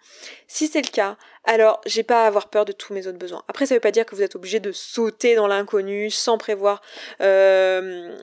Si 0.46 0.68
c'est 0.68 0.82
le 0.82 0.90
cas, 0.90 1.16
alors 1.44 1.80
j'ai 1.86 2.02
pas 2.02 2.24
à 2.24 2.26
avoir 2.26 2.48
peur 2.48 2.64
de 2.64 2.72
tous 2.72 2.92
mes 2.92 3.06
autres 3.06 3.18
besoins. 3.18 3.42
Après, 3.48 3.66
ça 3.66 3.74
veut 3.74 3.80
pas 3.80 3.90
dire 3.90 4.06
que 4.06 4.14
vous 4.14 4.22
êtes 4.22 4.36
obligé 4.36 4.60
de 4.60 4.72
sauter 4.72 5.34
dans 5.34 5.46
l'inconnu 5.46 6.10
sans 6.10 6.38
prévoir 6.38 6.82
euh, 7.20 8.16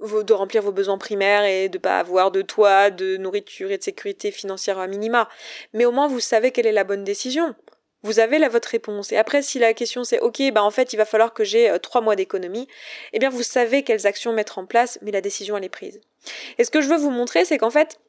de 0.00 0.32
remplir 0.32 0.62
vos 0.62 0.72
besoins 0.72 0.98
primaires 0.98 1.44
et 1.44 1.68
de 1.68 1.78
pas 1.78 1.98
avoir 1.98 2.30
de 2.30 2.42
toit, 2.42 2.90
de 2.90 3.16
nourriture 3.16 3.70
et 3.70 3.78
de 3.78 3.82
sécurité 3.82 4.30
financière 4.30 4.78
à 4.78 4.86
minima. 4.86 5.28
Mais 5.74 5.84
au 5.84 5.92
moins 5.92 6.08
vous 6.08 6.20
savez 6.20 6.50
quelle 6.50 6.66
est 6.66 6.72
la 6.72 6.84
bonne 6.84 7.04
décision. 7.04 7.54
Vous 8.04 8.20
avez 8.20 8.38
la 8.38 8.48
votre 8.48 8.68
réponse. 8.68 9.10
Et 9.10 9.16
après, 9.16 9.42
si 9.42 9.58
la 9.58 9.74
question 9.74 10.04
c'est 10.04 10.20
ok, 10.20 10.40
bah 10.52 10.62
en 10.62 10.70
fait 10.70 10.92
il 10.92 10.96
va 10.96 11.04
falloir 11.04 11.34
que 11.34 11.44
j'ai 11.44 11.68
euh, 11.68 11.78
trois 11.78 12.00
mois 12.00 12.16
d'économie, 12.16 12.68
eh 13.12 13.18
bien 13.18 13.28
vous 13.28 13.42
savez 13.42 13.82
quelles 13.82 14.06
actions 14.06 14.32
mettre 14.32 14.58
en 14.58 14.66
place, 14.66 14.98
mais 15.02 15.10
la 15.10 15.20
décision 15.20 15.56
elle 15.56 15.64
est 15.64 15.68
prise. 15.68 16.00
Et 16.58 16.64
ce 16.64 16.70
que 16.70 16.80
je 16.80 16.88
veux 16.88 16.96
vous 16.96 17.10
montrer, 17.10 17.44
c'est 17.44 17.58
qu'en 17.58 17.70
fait, 17.70 18.00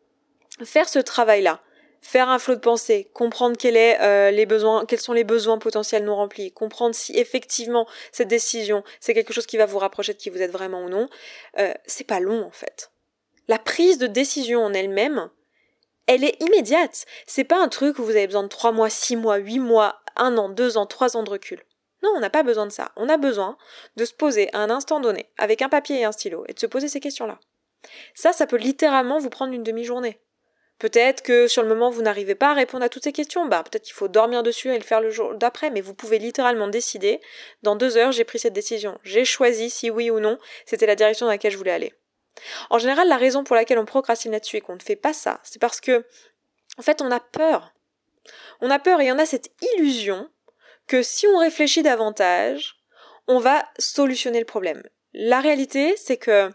faire 0.63 0.87
ce 0.87 0.99
travail-là, 0.99 1.61
faire 2.01 2.29
un 2.29 2.39
flot 2.39 2.55
de 2.55 2.59
pensée, 2.59 3.09
comprendre 3.13 3.57
est, 3.63 4.01
euh, 4.01 4.31
les 4.31 4.45
besoins, 4.45 4.85
quels 4.85 4.99
sont 4.99 5.13
les 5.13 5.23
besoins 5.23 5.57
potentiels 5.57 6.03
non 6.03 6.15
remplis, 6.15 6.51
comprendre 6.51 6.95
si 6.95 7.17
effectivement 7.17 7.87
cette 8.11 8.27
décision 8.27 8.83
c'est 8.99 9.13
quelque 9.13 9.33
chose 9.33 9.45
qui 9.45 9.57
va 9.57 9.65
vous 9.65 9.79
rapprocher 9.79 10.13
de 10.13 10.17
qui 10.17 10.29
vous 10.29 10.41
êtes 10.41 10.51
vraiment 10.51 10.83
ou 10.83 10.89
non, 10.89 11.09
euh, 11.59 11.73
c'est 11.85 12.07
pas 12.07 12.19
long 12.19 12.43
en 12.43 12.51
fait. 12.51 12.91
La 13.47 13.59
prise 13.59 13.97
de 13.97 14.07
décision 14.07 14.63
en 14.63 14.73
elle-même, 14.73 15.29
elle 16.07 16.23
est 16.23 16.41
immédiate. 16.41 17.05
C'est 17.27 17.43
pas 17.43 17.59
un 17.59 17.67
truc 17.67 17.99
où 17.99 18.03
vous 18.03 18.11
avez 18.11 18.27
besoin 18.27 18.43
de 18.43 18.47
trois 18.47 18.71
mois, 18.71 18.89
six 18.89 19.15
mois, 19.15 19.37
huit 19.37 19.59
mois, 19.59 20.01
un 20.15 20.37
an, 20.37 20.49
deux 20.49 20.77
ans, 20.77 20.85
trois 20.85 21.17
ans 21.17 21.23
de 21.23 21.29
recul. 21.29 21.63
Non, 22.01 22.11
on 22.15 22.19
n'a 22.19 22.29
pas 22.29 22.43
besoin 22.43 22.65
de 22.65 22.71
ça. 22.71 22.91
On 22.95 23.09
a 23.09 23.17
besoin 23.17 23.57
de 23.95 24.05
se 24.05 24.13
poser 24.13 24.53
à 24.53 24.59
un 24.59 24.69
instant 24.69 24.99
donné, 24.99 25.29
avec 25.37 25.61
un 25.61 25.69
papier 25.69 25.99
et 25.99 26.05
un 26.05 26.11
stylo, 26.11 26.45
et 26.47 26.53
de 26.53 26.59
se 26.59 26.65
poser 26.65 26.87
ces 26.87 26.99
questions-là. 26.99 27.39
Ça, 28.13 28.33
ça 28.33 28.47
peut 28.47 28.57
littéralement 28.57 29.19
vous 29.19 29.29
prendre 29.29 29.53
une 29.53 29.63
demi-journée. 29.63 30.19
Peut-être 30.79 31.21
que 31.21 31.47
sur 31.47 31.61
le 31.61 31.69
moment 31.69 31.89
vous 31.89 32.01
n'arrivez 32.01 32.35
pas 32.35 32.51
à 32.51 32.53
répondre 32.53 32.83
à 32.83 32.89
toutes 32.89 33.03
ces 33.03 33.11
questions, 33.11 33.45
bah 33.45 33.63
peut-être 33.63 33.83
qu'il 33.83 33.93
faut 33.93 34.07
dormir 34.07 34.43
dessus 34.43 34.73
et 34.73 34.77
le 34.77 34.83
faire 34.83 35.01
le 35.01 35.11
jour 35.11 35.35
d'après, 35.35 35.69
mais 35.69 35.81
vous 35.81 35.93
pouvez 35.93 36.19
littéralement 36.19 36.67
décider, 36.67 37.19
dans 37.63 37.75
deux 37.75 37.97
heures 37.97 38.11
j'ai 38.11 38.23
pris 38.23 38.39
cette 38.39 38.53
décision, 38.53 38.97
j'ai 39.03 39.25
choisi 39.25 39.69
si 39.69 39.89
oui 39.89 40.09
ou 40.09 40.19
non 40.19 40.39
c'était 40.65 40.87
la 40.87 40.95
direction 40.95 41.25
dans 41.25 41.31
laquelle 41.31 41.51
je 41.51 41.57
voulais 41.57 41.71
aller. 41.71 41.93
En 42.69 42.79
général, 42.79 43.07
la 43.07 43.17
raison 43.17 43.43
pour 43.43 43.55
laquelle 43.55 43.79
on 43.79 43.85
procrastine 43.85 44.31
là-dessus 44.31 44.57
et 44.57 44.61
qu'on 44.61 44.75
ne 44.75 44.81
fait 44.81 44.95
pas 44.95 45.13
ça, 45.13 45.39
c'est 45.43 45.59
parce 45.59 45.81
que, 45.81 46.05
en 46.77 46.81
fait, 46.81 47.01
on 47.01 47.11
a 47.11 47.19
peur. 47.19 47.73
On 48.61 48.69
a 48.69 48.79
peur 48.79 49.01
et 49.01 49.11
on 49.11 49.19
a 49.19 49.25
cette 49.25 49.51
illusion 49.61 50.29
que 50.87 51.03
si 51.03 51.27
on 51.27 51.37
réfléchit 51.37 51.83
davantage, 51.83 52.77
on 53.27 53.39
va 53.39 53.63
solutionner 53.77 54.39
le 54.39 54.45
problème. 54.45 54.83
La 55.13 55.39
réalité, 55.39 55.95
c'est 55.97 56.17
que, 56.17 56.51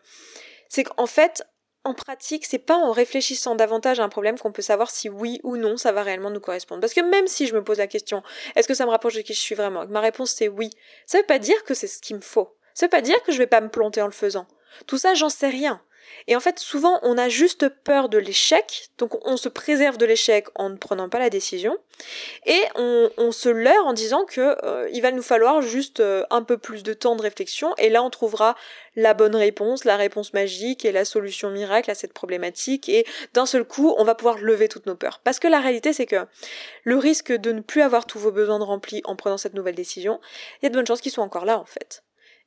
c'est 0.68 0.84
qu'en 0.84 1.06
fait, 1.06 1.44
en 1.84 1.94
pratique, 1.94 2.46
c'est 2.46 2.58
pas 2.58 2.76
en 2.76 2.92
réfléchissant 2.92 3.54
davantage 3.54 4.00
à 4.00 4.04
un 4.04 4.08
problème 4.08 4.38
qu'on 4.38 4.52
peut 4.52 4.62
savoir 4.62 4.90
si 4.90 5.08
oui 5.08 5.40
ou 5.42 5.56
non 5.56 5.76
ça 5.76 5.92
va 5.92 6.02
réellement 6.02 6.30
nous 6.30 6.40
correspondre. 6.40 6.80
Parce 6.80 6.94
que 6.94 7.00
même 7.00 7.26
si 7.26 7.46
je 7.46 7.54
me 7.54 7.62
pose 7.62 7.78
la 7.78 7.86
question, 7.86 8.22
est-ce 8.56 8.66
que 8.66 8.74
ça 8.74 8.86
me 8.86 8.90
rapproche 8.90 9.14
de 9.14 9.20
qui 9.20 9.34
je 9.34 9.40
suis 9.40 9.54
vraiment, 9.54 9.86
ma 9.86 10.00
réponse 10.00 10.32
c'est 10.32 10.48
oui, 10.48 10.70
ça 11.06 11.18
veut 11.18 11.26
pas 11.26 11.38
dire 11.38 11.62
que 11.64 11.74
c'est 11.74 11.86
ce 11.86 12.00
qu'il 12.00 12.16
me 12.16 12.22
faut. 12.22 12.56
Ça 12.74 12.86
veut 12.86 12.90
pas 12.90 13.02
dire 13.02 13.22
que 13.22 13.32
je 13.32 13.38
vais 13.38 13.46
pas 13.46 13.60
me 13.60 13.68
planter 13.68 14.02
en 14.02 14.06
le 14.06 14.12
faisant. 14.12 14.46
Tout 14.86 14.98
ça, 14.98 15.14
j'en 15.14 15.28
sais 15.28 15.48
rien. 15.48 15.80
Et 16.26 16.36
en 16.36 16.40
fait, 16.40 16.58
souvent, 16.58 16.98
on 17.02 17.18
a 17.18 17.28
juste 17.28 17.68
peur 17.68 18.08
de 18.08 18.18
l'échec, 18.18 18.88
donc 18.98 19.12
on 19.26 19.36
se 19.36 19.48
préserve 19.48 19.98
de 19.98 20.06
l'échec 20.06 20.46
en 20.54 20.70
ne 20.70 20.76
prenant 20.76 21.08
pas 21.08 21.18
la 21.18 21.30
décision, 21.30 21.76
et 22.46 22.60
on, 22.76 23.32
se 23.32 23.48
leurre 23.48 23.86
en 23.86 23.92
disant 23.92 24.24
que 24.24 24.56
euh, 24.64 24.88
il 24.92 25.02
va 25.02 25.10
nous 25.10 25.22
falloir 25.22 25.60
juste 25.60 26.00
euh, 26.00 26.24
un 26.30 26.42
peu 26.42 26.56
plus 26.56 26.82
de 26.82 26.92
temps 26.92 27.16
de 27.16 27.22
réflexion, 27.22 27.74
et 27.78 27.90
là, 27.90 28.02
on 28.02 28.10
trouvera 28.10 28.56
la 28.96 29.12
bonne 29.14 29.36
réponse, 29.36 29.84
la 29.84 29.96
réponse 29.96 30.32
magique 30.32 30.84
et 30.84 30.92
la 30.92 31.04
solution 31.04 31.50
miracle 31.50 31.90
à 31.90 31.94
cette 31.94 32.12
problématique, 32.12 32.88
et 32.88 33.06
d'un 33.32 33.46
seul 33.46 33.64
coup, 33.64 33.94
on 33.98 34.04
va 34.04 34.14
pouvoir 34.14 34.38
lever 34.38 34.68
toutes 34.68 34.86
nos 34.86 34.96
peurs. 34.96 35.20
Parce 35.24 35.38
que 35.38 35.48
la 35.48 35.60
réalité, 35.60 35.92
c'est 35.92 36.06
que 36.06 36.26
le 36.84 36.96
risque 36.96 37.32
de 37.32 37.52
ne 37.52 37.60
plus 37.60 37.82
avoir 37.82 38.06
tous 38.06 38.18
vos 38.18 38.32
besoins 38.32 38.58
de 38.58 38.64
remplis 38.64 39.02
en 39.04 39.16
prenant 39.16 39.38
cette 39.38 39.54
nouvelle 39.54 39.74
décision, 39.74 40.20
il 40.60 40.64
y 40.64 40.66
a 40.66 40.70
de 40.70 40.74
bonnes 40.74 40.86
chances 40.86 41.00
qu'ils 41.00 41.12
soient 41.12 41.24
encore 41.24 41.44
là, 41.44 41.58
en 41.58 41.66
fait 41.66 42.02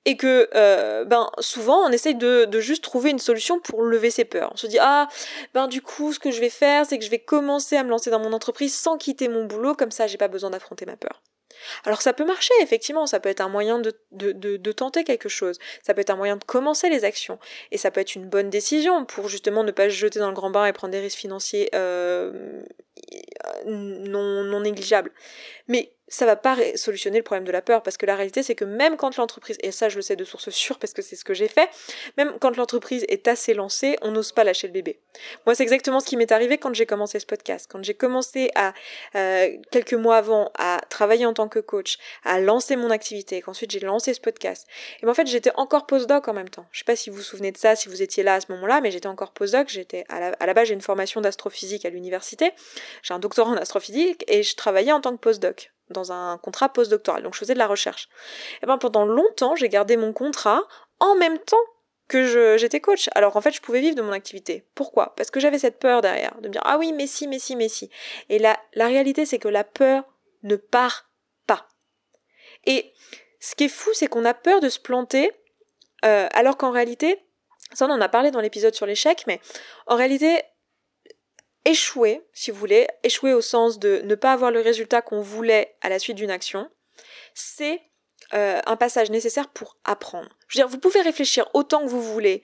et 0.07 0.15
que 0.15 0.49
euh, 0.55 1.03
ben 1.03 1.29
souvent 1.39 1.85
on 1.85 1.91
essaye 1.91 2.15
de, 2.15 2.45
de, 2.45 2.59
juste 2.61 2.81
trouver 2.81 3.11
une 3.11 3.19
solution 3.19 3.59
pour 3.59 3.83
lever 3.83 4.09
ses 4.09 4.23
peurs. 4.23 4.49
On 4.53 4.57
se 4.57 4.65
dit 4.65 4.79
ah 4.79 5.09
ben 5.53 5.67
du 5.67 5.81
coup 5.81 6.13
ce 6.13 6.19
que 6.19 6.31
je 6.31 6.39
vais 6.39 6.49
faire 6.49 6.85
c'est 6.85 6.97
que 6.97 7.03
je 7.03 7.11
vais 7.11 7.19
commencer 7.19 7.75
à 7.75 7.83
me 7.83 7.89
lancer 7.89 8.09
dans 8.09 8.19
mon 8.19 8.31
entreprise 8.31 8.73
sans 8.73 8.97
quitter 8.97 9.27
mon 9.27 9.43
boulot 9.43 9.75
comme 9.75 9.91
ça 9.91 10.07
j'ai 10.07 10.17
pas 10.17 10.29
besoin 10.29 10.49
d'affronter 10.49 10.85
ma 10.85 10.95
peur. 10.95 11.21
Alors 11.85 12.01
ça 12.03 12.13
peut 12.13 12.23
marcher, 12.23 12.53
effectivement, 12.61 13.07
ça 13.07 13.19
peut 13.19 13.29
être 13.29 13.41
un 13.41 13.49
moyen 13.49 13.79
de, 13.79 13.91
de, 14.11 14.31
de, 14.31 14.71
tenter 14.71 15.03
quelque 15.03 15.27
chose, 15.27 15.57
ça 15.81 15.95
peut 15.95 16.01
être 16.01 16.11
un 16.11 16.15
moyen 16.15 16.37
de 16.37 16.43
commencer 16.43 16.87
les 16.87 17.03
actions, 17.03 17.39
et 17.71 17.79
ça 17.79 17.89
peut 17.89 17.99
être 17.99 18.13
une 18.13 18.29
bonne 18.29 18.51
décision 18.51 19.05
pour 19.05 19.27
justement 19.27 19.63
ne 19.63 19.71
pas 19.71 19.85
se 19.85 19.95
jeter 19.95 20.19
dans 20.19 20.27
le 20.27 20.35
grand 20.35 20.51
bain 20.51 20.67
et 20.67 20.71
prendre 20.71 20.91
des 20.91 20.99
risques 20.99 21.17
financiers 21.17 21.69
euh, 21.73 22.61
non, 23.65 24.43
non 24.43 24.59
négligeables. 24.61 25.11
Mais 25.67 25.96
ça 26.07 26.25
va 26.25 26.35
pas 26.35 26.57
solutionner 26.75 27.17
le 27.17 27.23
problème 27.23 27.45
de 27.45 27.51
la 27.51 27.61
peur 27.61 27.83
parce 27.83 27.97
que 27.97 28.05
la 28.05 28.15
réalité 28.15 28.43
c'est 28.43 28.55
que 28.55 28.65
même 28.65 28.97
quand 28.97 29.17
l'entreprise 29.17 29.57
et 29.61 29.71
ça 29.71 29.89
je 29.89 29.97
le 29.97 30.01
sais 30.01 30.15
de 30.15 30.23
source 30.23 30.49
sûre 30.49 30.79
parce 30.79 30.93
que 30.93 31.01
c'est 31.01 31.15
ce 31.15 31.25
que 31.25 31.33
j'ai 31.33 31.47
fait 31.47 31.69
même 32.17 32.33
quand 32.39 32.55
l'entreprise 32.55 33.05
est 33.09 33.27
assez 33.27 33.53
lancée 33.53 33.97
on 34.01 34.11
n'ose 34.11 34.31
pas 34.31 34.43
lâcher 34.43 34.67
le 34.67 34.73
bébé. 34.73 34.99
Moi 35.45 35.55
c'est 35.55 35.63
exactement 35.63 35.99
ce 35.99 36.05
qui 36.05 36.17
m'est 36.17 36.31
arrivé 36.31 36.57
quand 36.57 36.73
j'ai 36.73 36.85
commencé 36.85 37.19
ce 37.19 37.25
podcast. 37.25 37.67
Quand 37.69 37.83
j'ai 37.83 37.93
commencé 37.93 38.51
à 38.55 38.73
euh, 39.15 39.49
quelques 39.71 39.93
mois 39.93 40.17
avant 40.17 40.51
à 40.57 40.79
travailler 40.89 41.25
en 41.25 41.33
tant 41.33 41.49
que 41.49 41.59
coach 41.59 41.97
à 42.23 42.39
lancer 42.39 42.75
mon 42.75 42.89
activité 42.89 43.41
qu'ensuite 43.41 43.71
j'ai 43.71 43.79
lancé 43.79 44.13
ce 44.13 44.21
podcast. 44.21 44.65
Et 45.01 45.05
ben, 45.05 45.11
en 45.11 45.13
fait 45.13 45.27
j'étais 45.27 45.51
encore 45.55 45.87
postdoc 45.87 46.27
en 46.27 46.33
même 46.33 46.49
temps. 46.49 46.65
Je 46.71 46.79
sais 46.79 46.85
pas 46.85 46.95
si 46.95 47.09
vous 47.09 47.17
vous 47.17 47.21
souvenez 47.21 47.51
de 47.51 47.57
ça 47.57 47.75
si 47.75 47.89
vous 47.89 48.01
étiez 48.01 48.23
là 48.23 48.35
à 48.35 48.41
ce 48.41 48.51
moment-là 48.51 48.81
mais 48.81 48.91
j'étais 48.91 49.07
encore 49.07 49.31
postdoc. 49.31 49.67
J'étais 49.69 50.05
à 50.09 50.19
la, 50.19 50.27
à 50.39 50.45
la 50.45 50.53
base 50.53 50.69
j'ai 50.69 50.73
une 50.73 50.81
formation 50.81 51.21
d'astrophysique 51.21 51.85
à 51.85 51.89
l'université. 51.89 52.51
J'ai 53.03 53.13
un 53.13 53.19
doctorat 53.19 53.51
en 53.51 53.57
astrophysique 53.57 54.23
et 54.27 54.43
je 54.43 54.55
travaillais 54.55 54.91
en 54.91 55.01
tant 55.01 55.11
que 55.11 55.21
postdoc 55.21 55.71
dans 55.89 56.11
un 56.11 56.37
contrat 56.37 56.69
postdoctoral. 56.69 57.23
Donc 57.23 57.33
je 57.33 57.39
faisais 57.39 57.53
de 57.53 57.59
la 57.59 57.67
recherche. 57.67 58.09
Et 58.61 58.65
ben 58.65 58.77
pendant 58.77 59.05
longtemps, 59.05 59.55
j'ai 59.55 59.69
gardé 59.69 59.97
mon 59.97 60.13
contrat 60.13 60.61
en 60.99 61.15
même 61.15 61.39
temps 61.39 61.57
que 62.07 62.57
j'étais 62.57 62.79
coach. 62.79 63.09
Alors 63.15 63.35
en 63.35 63.41
fait, 63.41 63.51
je 63.51 63.61
pouvais 63.61 63.81
vivre 63.81 63.95
de 63.95 64.01
mon 64.01 64.11
activité. 64.11 64.65
Pourquoi? 64.75 65.13
Parce 65.15 65.29
que 65.29 65.39
j'avais 65.39 65.59
cette 65.59 65.79
peur 65.79 66.01
derrière, 66.01 66.35
de 66.41 66.47
me 66.47 66.53
dire 66.53 66.61
ah 66.63 66.77
oui, 66.77 66.93
mais 66.93 67.07
si, 67.07 67.27
mais 67.27 67.39
si, 67.39 67.55
mais 67.55 67.69
si. 67.69 67.89
Et 68.29 68.39
la, 68.39 68.57
la 68.73 68.87
réalité, 68.87 69.25
c'est 69.25 69.39
que 69.39 69.49
la 69.49 69.63
peur 69.63 70.03
ne 70.43 70.55
part 70.55 71.09
pas. 71.45 71.67
Et 72.65 72.93
ce 73.39 73.55
qui 73.55 73.65
est 73.65 73.69
fou, 73.69 73.89
c'est 73.93 74.07
qu'on 74.07 74.25
a 74.25 74.33
peur 74.33 74.59
de 74.61 74.69
se 74.69 74.79
planter, 74.79 75.31
euh, 76.05 76.27
alors 76.33 76.57
qu'en 76.57 76.71
réalité, 76.71 77.19
ça 77.73 77.85
on 77.85 77.91
en 77.91 78.01
a 78.01 78.09
parlé 78.09 78.31
dans 78.31 78.41
l'épisode 78.41 78.73
sur 78.73 78.85
l'échec, 78.85 79.25
mais 79.27 79.41
en 79.85 79.95
réalité, 79.95 80.41
échouer, 81.67 82.25
si 82.33 82.49
vous 82.49 82.57
voulez, 82.57 82.87
échouer 83.03 83.33
au 83.33 83.41
sens 83.41 83.77
de 83.77 84.01
ne 84.05 84.15
pas 84.15 84.31
avoir 84.31 84.51
le 84.51 84.61
résultat 84.61 85.01
qu'on 85.01 85.21
voulait 85.21 85.75
à 85.81 85.89
la 85.89 85.99
suite 85.99 86.15
d'une 86.15 86.31
action, 86.31 86.69
c'est 87.33 87.81
euh, 88.33 88.59
un 88.65 88.77
passage 88.77 89.11
nécessaire 89.11 89.49
pour 89.49 89.77
apprendre. 89.83 90.36
Je 90.47 90.57
veux 90.57 90.63
dire, 90.63 90.69
vous 90.69 90.79
pouvez 90.79 91.01
réfléchir 91.01 91.47
autant 91.53 91.83
que 91.83 91.89
vous 91.89 92.01
voulez 92.01 92.43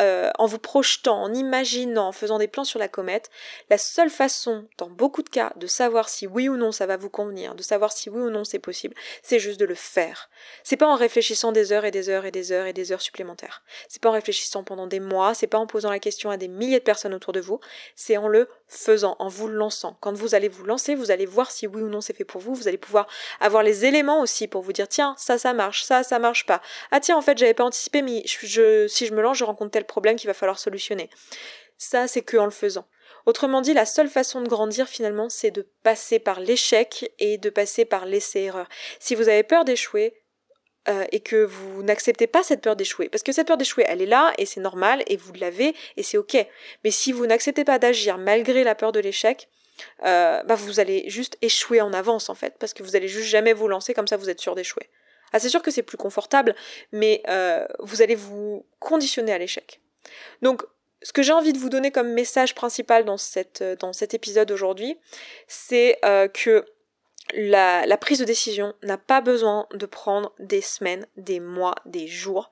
euh, 0.00 0.30
en 0.38 0.46
vous 0.46 0.58
projetant, 0.58 1.20
en 1.20 1.34
imaginant, 1.34 2.08
en 2.08 2.12
faisant 2.12 2.38
des 2.38 2.46
plans 2.46 2.64
sur 2.64 2.78
la 2.78 2.86
comète. 2.86 3.30
La 3.70 3.78
seule 3.78 4.10
façon, 4.10 4.68
dans 4.78 4.88
beaucoup 4.88 5.22
de 5.22 5.28
cas, 5.28 5.52
de 5.56 5.66
savoir 5.66 6.08
si 6.08 6.28
oui 6.28 6.48
ou 6.48 6.56
non 6.56 6.70
ça 6.70 6.86
va 6.86 6.96
vous 6.96 7.10
convenir, 7.10 7.56
de 7.56 7.62
savoir 7.62 7.90
si 7.90 8.08
oui 8.08 8.20
ou 8.20 8.30
non 8.30 8.44
c'est 8.44 8.60
possible, 8.60 8.94
c'est 9.22 9.40
juste 9.40 9.58
de 9.58 9.64
le 9.64 9.74
faire. 9.74 10.30
C'est 10.62 10.76
pas 10.76 10.86
en 10.86 10.94
réfléchissant 10.94 11.50
des 11.50 11.72
heures 11.72 11.84
et 11.84 11.90
des 11.90 12.08
heures 12.08 12.24
et 12.24 12.30
des 12.30 12.52
heures 12.52 12.66
et 12.66 12.72
des 12.72 12.92
heures 12.92 13.00
supplémentaires. 13.00 13.64
C'est 13.88 14.00
pas 14.00 14.10
en 14.10 14.12
réfléchissant 14.12 14.62
pendant 14.62 14.86
des 14.86 15.00
mois, 15.00 15.34
c'est 15.34 15.48
pas 15.48 15.58
en 15.58 15.66
posant 15.66 15.90
la 15.90 15.98
question 15.98 16.30
à 16.30 16.36
des 16.36 16.48
milliers 16.48 16.78
de 16.78 16.84
personnes 16.84 17.14
autour 17.14 17.32
de 17.32 17.40
vous, 17.40 17.58
c'est 17.96 18.16
en 18.16 18.28
le 18.28 18.48
faisant, 18.68 19.16
en 19.18 19.28
vous 19.28 19.48
lançant. 19.48 19.96
Quand 20.00 20.12
vous 20.12 20.36
allez 20.36 20.48
vous 20.48 20.64
lancer, 20.64 20.94
vous 20.94 21.10
allez 21.10 21.26
voir 21.26 21.50
si 21.50 21.66
oui 21.66 21.82
ou 21.82 21.88
non 21.88 22.00
c'est 22.00 22.16
fait 22.16 22.24
pour 22.24 22.40
vous, 22.40 22.54
vous 22.54 22.68
allez 22.68 22.78
pouvoir 22.78 23.08
avoir 23.40 23.64
les 23.64 23.84
éléments 23.84 24.20
aussi 24.20 24.46
pour 24.46 24.62
vous 24.62 24.72
dire 24.72 24.86
tiens, 24.86 25.16
ça 25.18 25.36
ça 25.36 25.52
marche, 25.52 25.82
ça 25.82 26.04
ça 26.04 26.20
marche 26.20 26.46
pas. 26.46 26.62
Ah 26.92 27.00
tiens, 27.00 27.16
en 27.16 27.22
fait, 27.24 27.36
j'avais 27.36 27.54
pas 27.54 27.64
anticipé 27.64 28.02
mais 28.02 28.22
si 28.26 28.46
je 28.46 29.14
me 29.14 29.20
lance, 29.20 29.38
je 29.38 29.44
rencontre 29.44 29.72
tel 29.72 29.84
problème 29.84 30.16
qu'il 30.16 30.28
va 30.28 30.34
falloir 30.34 30.58
solutionner. 30.58 31.10
Ça, 31.76 32.06
c'est 32.06 32.22
que 32.22 32.36
en 32.36 32.44
le 32.44 32.50
faisant. 32.50 32.86
Autrement 33.26 33.62
dit, 33.62 33.74
la 33.74 33.86
seule 33.86 34.08
façon 34.08 34.42
de 34.42 34.48
grandir 34.48 34.86
finalement, 34.86 35.28
c'est 35.28 35.50
de 35.50 35.66
passer 35.82 36.18
par 36.18 36.40
l'échec 36.40 37.10
et 37.18 37.38
de 37.38 37.50
passer 37.50 37.84
par 37.84 38.04
l'essai-erreur. 38.06 38.68
Si 39.00 39.14
vous 39.14 39.28
avez 39.28 39.42
peur 39.42 39.64
d'échouer, 39.64 40.14
euh, 40.86 41.06
et 41.12 41.20
que 41.20 41.42
vous 41.42 41.82
n'acceptez 41.82 42.26
pas 42.26 42.42
cette 42.42 42.60
peur 42.60 42.76
d'échouer, 42.76 43.08
parce 43.08 43.22
que 43.22 43.32
cette 43.32 43.46
peur 43.46 43.56
d'échouer, 43.56 43.86
elle 43.88 44.02
est 44.02 44.06
là 44.06 44.34
et 44.36 44.44
c'est 44.44 44.60
normal 44.60 45.02
et 45.06 45.16
vous 45.16 45.32
l'avez 45.32 45.74
et 45.96 46.02
c'est 46.02 46.18
ok. 46.18 46.36
Mais 46.84 46.90
si 46.90 47.10
vous 47.10 47.26
n'acceptez 47.26 47.64
pas 47.64 47.78
d'agir 47.78 48.18
malgré 48.18 48.64
la 48.64 48.74
peur 48.74 48.92
de 48.92 49.00
l'échec, 49.00 49.48
euh, 50.04 50.42
bah 50.42 50.56
vous 50.56 50.80
allez 50.80 51.08
juste 51.08 51.38
échouer 51.40 51.80
en 51.80 51.94
avance 51.94 52.28
en 52.28 52.34
fait, 52.34 52.56
parce 52.60 52.74
que 52.74 52.82
vous 52.82 52.96
allez 52.96 53.08
juste 53.08 53.28
jamais 53.28 53.54
vous 53.54 53.66
lancer 53.66 53.94
comme 53.94 54.06
ça, 54.06 54.18
vous 54.18 54.28
êtes 54.28 54.42
sûr 54.42 54.54
d'échouer. 54.54 54.90
Ah, 55.34 55.40
c'est 55.40 55.48
sûr 55.48 55.62
que 55.62 55.72
c'est 55.72 55.82
plus 55.82 55.96
confortable, 55.96 56.54
mais 56.92 57.20
euh, 57.28 57.66
vous 57.80 58.02
allez 58.02 58.14
vous 58.14 58.64
conditionner 58.78 59.32
à 59.32 59.38
l'échec. 59.38 59.80
Donc, 60.42 60.62
ce 61.02 61.12
que 61.12 61.22
j'ai 61.22 61.32
envie 61.32 61.52
de 61.52 61.58
vous 61.58 61.70
donner 61.70 61.90
comme 61.90 62.12
message 62.12 62.54
principal 62.54 63.04
dans, 63.04 63.16
cette, 63.16 63.60
euh, 63.60 63.74
dans 63.74 63.92
cet 63.92 64.14
épisode 64.14 64.52
aujourd'hui, 64.52 64.96
c'est 65.48 65.98
euh, 66.04 66.28
que 66.28 66.64
la, 67.32 67.96
prise 67.96 68.18
de 68.18 68.24
décision 68.24 68.74
n'a 68.82 68.98
pas 68.98 69.20
besoin 69.20 69.66
de 69.72 69.86
prendre 69.86 70.32
des 70.38 70.60
semaines, 70.60 71.06
des 71.16 71.40
mois, 71.40 71.74
des 71.86 72.06
jours. 72.06 72.50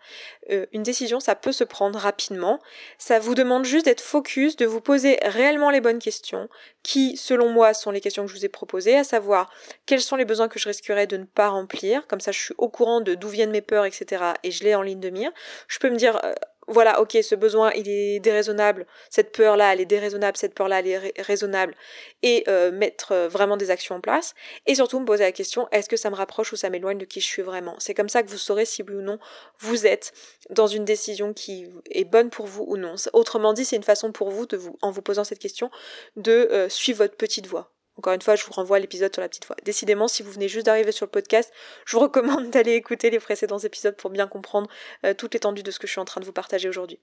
Euh, 0.51 0.67
une 0.73 0.83
décision, 0.83 1.21
ça 1.21 1.35
peut 1.35 1.53
se 1.53 1.65
prendre 1.65 1.99
rapidement. 1.99 2.59
Ça 2.99 3.19
vous 3.19 3.35
demande 3.35 3.65
juste 3.65 3.85
d'être 3.85 4.01
focus, 4.01 4.57
de 4.57 4.65
vous 4.65 4.81
poser 4.81 5.19
réellement 5.23 5.71
les 5.71 5.81
bonnes 5.81 5.99
questions, 5.99 6.49
qui, 6.83 7.17
selon 7.17 7.51
moi, 7.51 7.75
sont 7.75 7.91
les 7.91 8.01
questions 8.01 8.25
que 8.25 8.31
je 8.31 8.37
vous 8.37 8.45
ai 8.45 8.49
proposées, 8.49 8.97
à 8.97 9.05
savoir 9.05 9.51
quels 9.87 10.01
sont 10.01 10.17
les 10.17 10.25
besoins 10.25 10.49
que 10.49 10.59
je 10.59 10.69
risquerais 10.69 11.07
de 11.07 11.19
ne 11.19 11.25
pas 11.25 11.49
remplir. 11.49 12.07
Comme 12.07 12.21
ça, 12.21 12.33
je 12.33 12.39
suis 12.39 12.55
au 12.59 12.69
courant 12.69 13.01
de 13.01 13.15
d'où 13.15 13.29
viennent 13.29 13.51
mes 13.51 13.61
peurs, 13.61 13.85
etc. 13.85 14.25
Et 14.43 14.51
je 14.51 14.65
l'ai 14.65 14.75
en 14.75 14.83
ligne 14.83 15.01
de 15.01 15.11
mire. 15.11 15.31
Je 15.69 15.79
peux 15.79 15.91
me 15.91 15.97
dire, 15.97 16.19
euh, 16.25 16.33
voilà, 16.68 17.01
ok, 17.01 17.18
ce 17.22 17.35
besoin, 17.35 17.72
il 17.75 17.88
est 17.88 18.20
déraisonnable, 18.20 18.87
cette 19.11 19.33
peur-là, 19.33 19.72
elle 19.72 19.81
est 19.81 19.87
déraisonnable, 19.87 20.37
cette 20.37 20.55
peur-là, 20.55 20.79
elle 20.81 20.87
est 20.87 21.22
raisonnable, 21.22 21.75
et 22.22 22.44
euh, 22.48 22.70
mettre 22.70 23.12
euh, 23.12 23.29
vraiment 23.29 23.57
des 23.57 23.70
actions 23.70 23.96
en 23.96 24.01
place, 24.01 24.35
et 24.66 24.75
surtout 24.75 25.01
me 25.01 25.05
poser 25.05 25.25
la 25.25 25.33
question, 25.33 25.68
est-ce 25.72 25.88
que 25.88 25.96
ça 25.96 26.11
me 26.11 26.14
rapproche 26.14 26.53
ou 26.53 26.57
ça 26.57 26.70
m'éloigne 26.70 26.98
de 26.98 27.05
qui 27.05 27.20
je 27.20 27.27
suis 27.27 27.42
vraiment? 27.42 27.75
C'est 27.79 27.94
comme 27.94 28.09
ça 28.09 28.22
que 28.22 28.29
vous 28.29 28.38
saurez 28.38 28.64
si 28.64 28.83
oui 28.83 28.94
ou 28.94 29.03
non 29.03 29.18
vous 29.59 29.87
êtes 29.87 30.12
dans 30.51 30.66
une 30.66 30.85
décision 30.85 31.33
qui 31.33 31.66
est 31.90 32.05
bonne 32.05 32.31
pour 32.31 32.46
vous 32.46 32.64
ou 32.66 32.77
non. 32.77 32.94
Autrement 33.12 33.53
dit, 33.53 33.64
c'est 33.64 33.77
une 33.77 33.83
façon 33.83 34.12
pour 34.12 34.31
vous, 34.31 34.46
de 34.46 34.57
vous, 34.57 34.79
en 34.83 34.90
vous 34.90 35.03
posant 35.03 35.25
cette 35.25 35.38
question, 35.38 35.70
de 36.16 36.48
euh, 36.53 36.68
suivre 36.68 36.98
votre 36.98 37.16
petite 37.16 37.46
voix. 37.46 37.70
Encore 38.03 38.15
une 38.15 38.21
fois, 38.21 38.35
je 38.35 38.45
vous 38.45 38.53
renvoie 38.53 38.79
à 38.79 38.81
l'épisode 38.81 39.15
sur 39.15 39.23
la 39.23 39.29
petite 39.29 39.47
voix. 39.47 39.55
Décidément, 39.62 40.09
si 40.09 40.25
vous 40.25 40.33
venez 40.33 40.49
juste 40.49 40.67
d'arriver 40.67 40.91
sur 40.91 41.07
le 41.07 41.11
podcast, 41.12 41.53
je 41.87 41.97
vous 41.97 42.03
recommande 42.03 42.51
d'aller 42.51 42.73
écouter 42.73 43.11
les 43.11 43.21
précédents 43.21 43.61
épisodes 43.61 43.95
pour 43.95 44.11
bien 44.11 44.27
comprendre 44.27 44.69
euh, 45.07 45.15
toute 45.15 45.35
l'étendue 45.35 45.62
de 45.62 45.71
ce 45.71 45.79
que 45.79 45.87
je 45.87 45.93
suis 45.93 46.01
en 46.01 46.05
train 46.05 46.21
de 46.21 46.27
vous 46.27 46.33
partager 46.33 46.69
aujourd'hui. 46.69 46.99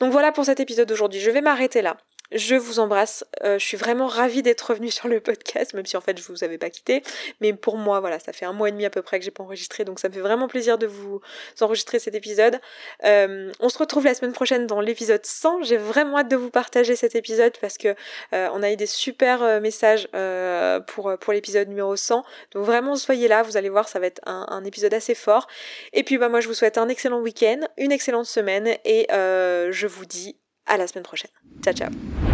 Donc 0.00 0.10
voilà 0.10 0.32
pour 0.32 0.44
cet 0.44 0.58
épisode 0.58 0.88
d'aujourd'hui. 0.88 1.20
Je 1.20 1.30
vais 1.30 1.40
m'arrêter 1.40 1.82
là. 1.82 1.98
Je 2.34 2.56
vous 2.56 2.80
embrasse. 2.80 3.24
Euh, 3.44 3.60
je 3.60 3.64
suis 3.64 3.76
vraiment 3.76 4.08
ravie 4.08 4.42
d'être 4.42 4.62
revenue 4.62 4.90
sur 4.90 5.06
le 5.06 5.20
podcast, 5.20 5.72
même 5.72 5.86
si 5.86 5.96
en 5.96 6.00
fait 6.00 6.18
je 6.18 6.24
vous 6.24 6.42
avais 6.42 6.58
pas 6.58 6.68
quitté. 6.68 7.04
Mais 7.40 7.52
pour 7.52 7.76
moi, 7.76 8.00
voilà, 8.00 8.18
ça 8.18 8.32
fait 8.32 8.44
un 8.44 8.52
mois 8.52 8.68
et 8.68 8.72
demi 8.72 8.84
à 8.84 8.90
peu 8.90 9.02
près 9.02 9.20
que 9.20 9.24
j'ai 9.24 9.30
pas 9.30 9.44
enregistré, 9.44 9.84
donc 9.84 10.00
ça 10.00 10.08
me 10.08 10.14
fait 10.14 10.20
vraiment 10.20 10.48
plaisir 10.48 10.76
de 10.76 10.88
vous 10.88 11.20
enregistrer 11.60 12.00
cet 12.00 12.16
épisode. 12.16 12.60
Euh, 13.04 13.52
on 13.60 13.68
se 13.68 13.78
retrouve 13.78 14.04
la 14.04 14.14
semaine 14.14 14.32
prochaine 14.32 14.66
dans 14.66 14.80
l'épisode 14.80 15.24
100. 15.24 15.62
J'ai 15.62 15.76
vraiment 15.76 16.18
hâte 16.18 16.28
de 16.28 16.34
vous 16.34 16.50
partager 16.50 16.96
cet 16.96 17.14
épisode 17.14 17.52
parce 17.60 17.78
que 17.78 17.94
euh, 18.32 18.48
on 18.52 18.64
a 18.64 18.72
eu 18.72 18.76
des 18.76 18.86
super 18.86 19.60
messages 19.60 20.08
pour 20.88 21.16
pour 21.18 21.32
l'épisode 21.32 21.68
numéro 21.68 21.94
100. 21.94 22.24
Donc 22.52 22.64
vraiment 22.64 22.96
soyez 22.96 23.28
là, 23.28 23.44
vous 23.44 23.56
allez 23.56 23.68
voir, 23.68 23.88
ça 23.88 24.00
va 24.00 24.06
être 24.06 24.20
un, 24.26 24.44
un 24.48 24.64
épisode 24.64 24.92
assez 24.92 25.14
fort. 25.14 25.46
Et 25.92 26.02
puis 26.02 26.18
bah 26.18 26.28
moi 26.28 26.40
je 26.40 26.48
vous 26.48 26.54
souhaite 26.54 26.78
un 26.78 26.88
excellent 26.88 27.20
week-end, 27.20 27.60
une 27.78 27.92
excellente 27.92 28.26
semaine 28.26 28.76
et 28.84 29.06
je 29.10 29.86
vous 29.86 30.04
dis 30.04 30.36
à 30.66 30.76
la 30.76 30.86
semaine 30.86 31.04
prochaine. 31.04 31.30
Ciao 31.62 31.74
ciao 31.74 32.33